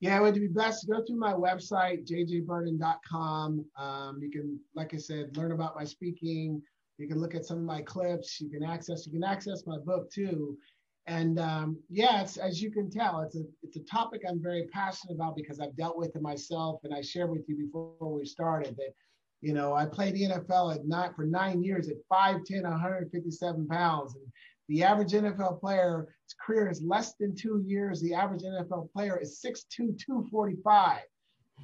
Yeah, 0.00 0.18
it 0.18 0.22
would 0.22 0.34
be 0.34 0.48
best 0.48 0.82
to 0.82 0.88
go 0.88 1.04
through 1.04 1.16
my 1.16 1.32
website, 1.32 2.06
jjbirden.com. 2.06 3.64
Um, 3.78 4.18
you 4.20 4.30
can, 4.30 4.60
like 4.74 4.92
I 4.92 4.98
said, 4.98 5.34
learn 5.36 5.52
about 5.52 5.74
my 5.74 5.84
speaking. 5.84 6.62
You 6.98 7.08
can 7.08 7.18
look 7.18 7.34
at 7.34 7.46
some 7.46 7.58
of 7.58 7.64
my 7.64 7.80
clips. 7.82 8.40
You 8.40 8.50
can 8.50 8.62
access. 8.62 9.06
You 9.06 9.12
can 9.12 9.24
access 9.24 9.66
my 9.66 9.78
book 9.78 10.10
too. 10.10 10.58
And 11.06 11.38
um, 11.38 11.78
yeah, 11.88 12.26
as 12.42 12.60
you 12.60 12.70
can 12.70 12.90
tell, 12.90 13.20
it's 13.20 13.36
a 13.36 13.44
it's 13.62 13.76
a 13.76 13.84
topic 13.84 14.22
I'm 14.28 14.42
very 14.42 14.66
passionate 14.72 15.14
about 15.14 15.36
because 15.36 15.60
I've 15.60 15.76
dealt 15.76 15.96
with 15.96 16.16
it 16.16 16.22
myself, 16.22 16.80
and 16.84 16.92
I 16.92 17.00
shared 17.00 17.30
with 17.30 17.48
you 17.48 17.56
before 17.56 18.12
we 18.12 18.24
started 18.24 18.76
that, 18.76 18.92
you 19.40 19.52
know, 19.52 19.74
I 19.74 19.86
played 19.86 20.14
the 20.14 20.22
NFL 20.22 20.74
at 20.74 20.86
not 20.86 21.14
for 21.14 21.24
nine 21.24 21.62
years 21.62 21.88
at 21.88 21.96
5'10", 22.10 22.62
157 22.62 23.66
pounds, 23.68 24.14
and 24.14 24.24
the 24.68 24.82
average 24.82 25.12
NFL 25.12 25.60
player, 25.60 26.08
his 26.26 26.34
career 26.44 26.68
is 26.68 26.82
less 26.82 27.14
than 27.14 27.36
two 27.36 27.62
years. 27.66 28.00
The 28.00 28.14
average 28.14 28.42
NFL 28.42 28.92
player 28.92 29.18
is 29.20 29.40
6'2", 29.44 29.98
245. 29.98 31.00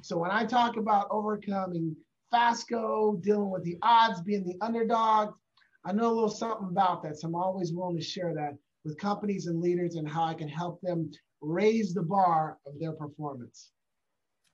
So 0.01 0.17
when 0.17 0.31
I 0.31 0.45
talk 0.45 0.77
about 0.77 1.07
overcoming 1.11 1.95
Fasco, 2.31 3.19
dealing 3.21 3.51
with 3.51 3.63
the 3.63 3.77
odds, 3.81 4.21
being 4.21 4.45
the 4.45 4.57
underdog, 4.61 5.33
I 5.85 5.91
know 5.91 6.07
a 6.07 6.13
little 6.13 6.29
something 6.29 6.69
about 6.69 7.03
that, 7.03 7.19
so 7.19 7.27
I'm 7.27 7.35
always 7.35 7.73
willing 7.73 7.97
to 7.97 8.03
share 8.03 8.33
that 8.33 8.57
with 8.85 8.97
companies 8.97 9.47
and 9.47 9.61
leaders 9.61 9.95
and 9.95 10.07
how 10.07 10.23
I 10.23 10.33
can 10.33 10.47
help 10.47 10.81
them 10.81 11.11
raise 11.41 11.93
the 11.93 12.01
bar 12.01 12.57
of 12.65 12.79
their 12.79 12.93
performance. 12.93 13.71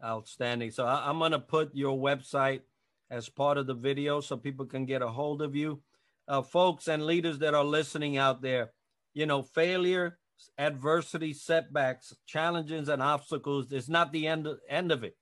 Outstanding. 0.04 0.72
So 0.72 0.86
I, 0.86 1.10
am 1.10 1.20
going 1.20 1.32
to 1.32 1.40
put 1.40 1.76
your 1.76 1.98
website 1.98 2.62
as 3.10 3.30
part 3.30 3.58
of 3.58 3.68
the 3.68 3.74
video 3.74 4.22
so 4.22 4.38
people 4.38 4.66
can 4.66 4.86
get 4.86 5.02
a 5.02 5.08
hold 5.08 5.42
of 5.42 5.56
you. 5.56 5.82
Uh, 6.28 6.42
folks 6.42 6.88
and 6.88 7.06
leaders 7.06 7.40
that 7.40 7.56
are 7.56 7.64
listening 7.64 8.18
out 8.18 8.42
there, 8.42 8.72
you 9.14 9.26
know, 9.26 9.42
failure, 9.42 10.20
adversity, 10.58 11.34
setbacks, 11.34 12.14
challenges, 12.28 12.88
and 12.88 13.02
obstacles 13.02 13.72
is 13.72 13.90
not 13.90 14.12
the 14.12 14.28
end 14.28 14.46
of, 14.46 14.60
end 14.70 14.92
of 14.92 15.04
it. 15.04 15.18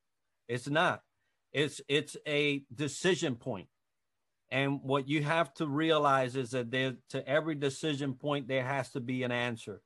It's 0.48 0.68
not. 0.68 1.02
It's 1.54 1.82
it's 1.88 2.18
a 2.28 2.64
decision 2.74 3.36
point. 3.36 3.68
And 4.50 4.82
what 4.82 5.08
you 5.08 5.24
have 5.24 5.54
to 5.56 5.68
realize 5.68 6.36
is 6.36 6.52
that 6.52 6.72
there, 6.72 6.96
to 7.10 7.28
every 7.28 7.56
decision 7.56 8.14
point, 8.14 8.48
there 8.48 8.64
has 8.64 8.92
to 8.92 9.00
be 9.00 9.24
an 9.24 9.32
answer. 9.32 9.82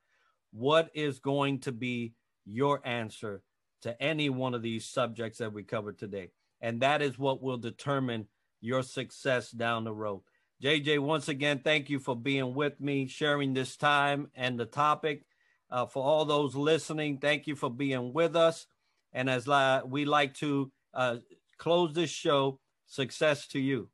What 0.51 0.89
is 0.93 1.19
going 1.19 1.59
to 1.61 1.71
be 1.71 2.13
your 2.45 2.81
answer 2.85 3.41
to 3.81 3.99
any 4.01 4.29
one 4.29 4.53
of 4.53 4.61
these 4.61 4.85
subjects 4.85 5.39
that 5.39 5.53
we 5.53 5.63
covered 5.63 5.97
today? 5.97 6.29
And 6.61 6.81
that 6.81 7.01
is 7.01 7.17
what 7.17 7.41
will 7.41 7.57
determine 7.57 8.27
your 8.59 8.83
success 8.83 9.51
down 9.51 9.83
the 9.83 9.93
road. 9.93 10.21
JJ, 10.61 10.99
once 10.99 11.27
again, 11.27 11.61
thank 11.63 11.89
you 11.89 11.99
for 11.99 12.15
being 12.15 12.53
with 12.53 12.79
me, 12.79 13.07
sharing 13.07 13.53
this 13.53 13.75
time 13.75 14.29
and 14.35 14.59
the 14.59 14.65
topic. 14.65 15.25
Uh, 15.71 15.87
for 15.87 16.03
all 16.03 16.25
those 16.25 16.55
listening, 16.55 17.17
thank 17.17 17.47
you 17.47 17.55
for 17.55 17.69
being 17.69 18.13
with 18.13 18.35
us. 18.35 18.67
And 19.13 19.29
as 19.29 19.47
we 19.85 20.05
like 20.05 20.35
to 20.35 20.71
uh, 20.93 21.17
close 21.57 21.93
this 21.93 22.11
show, 22.11 22.59
success 22.85 23.47
to 23.47 23.59
you. 23.59 23.89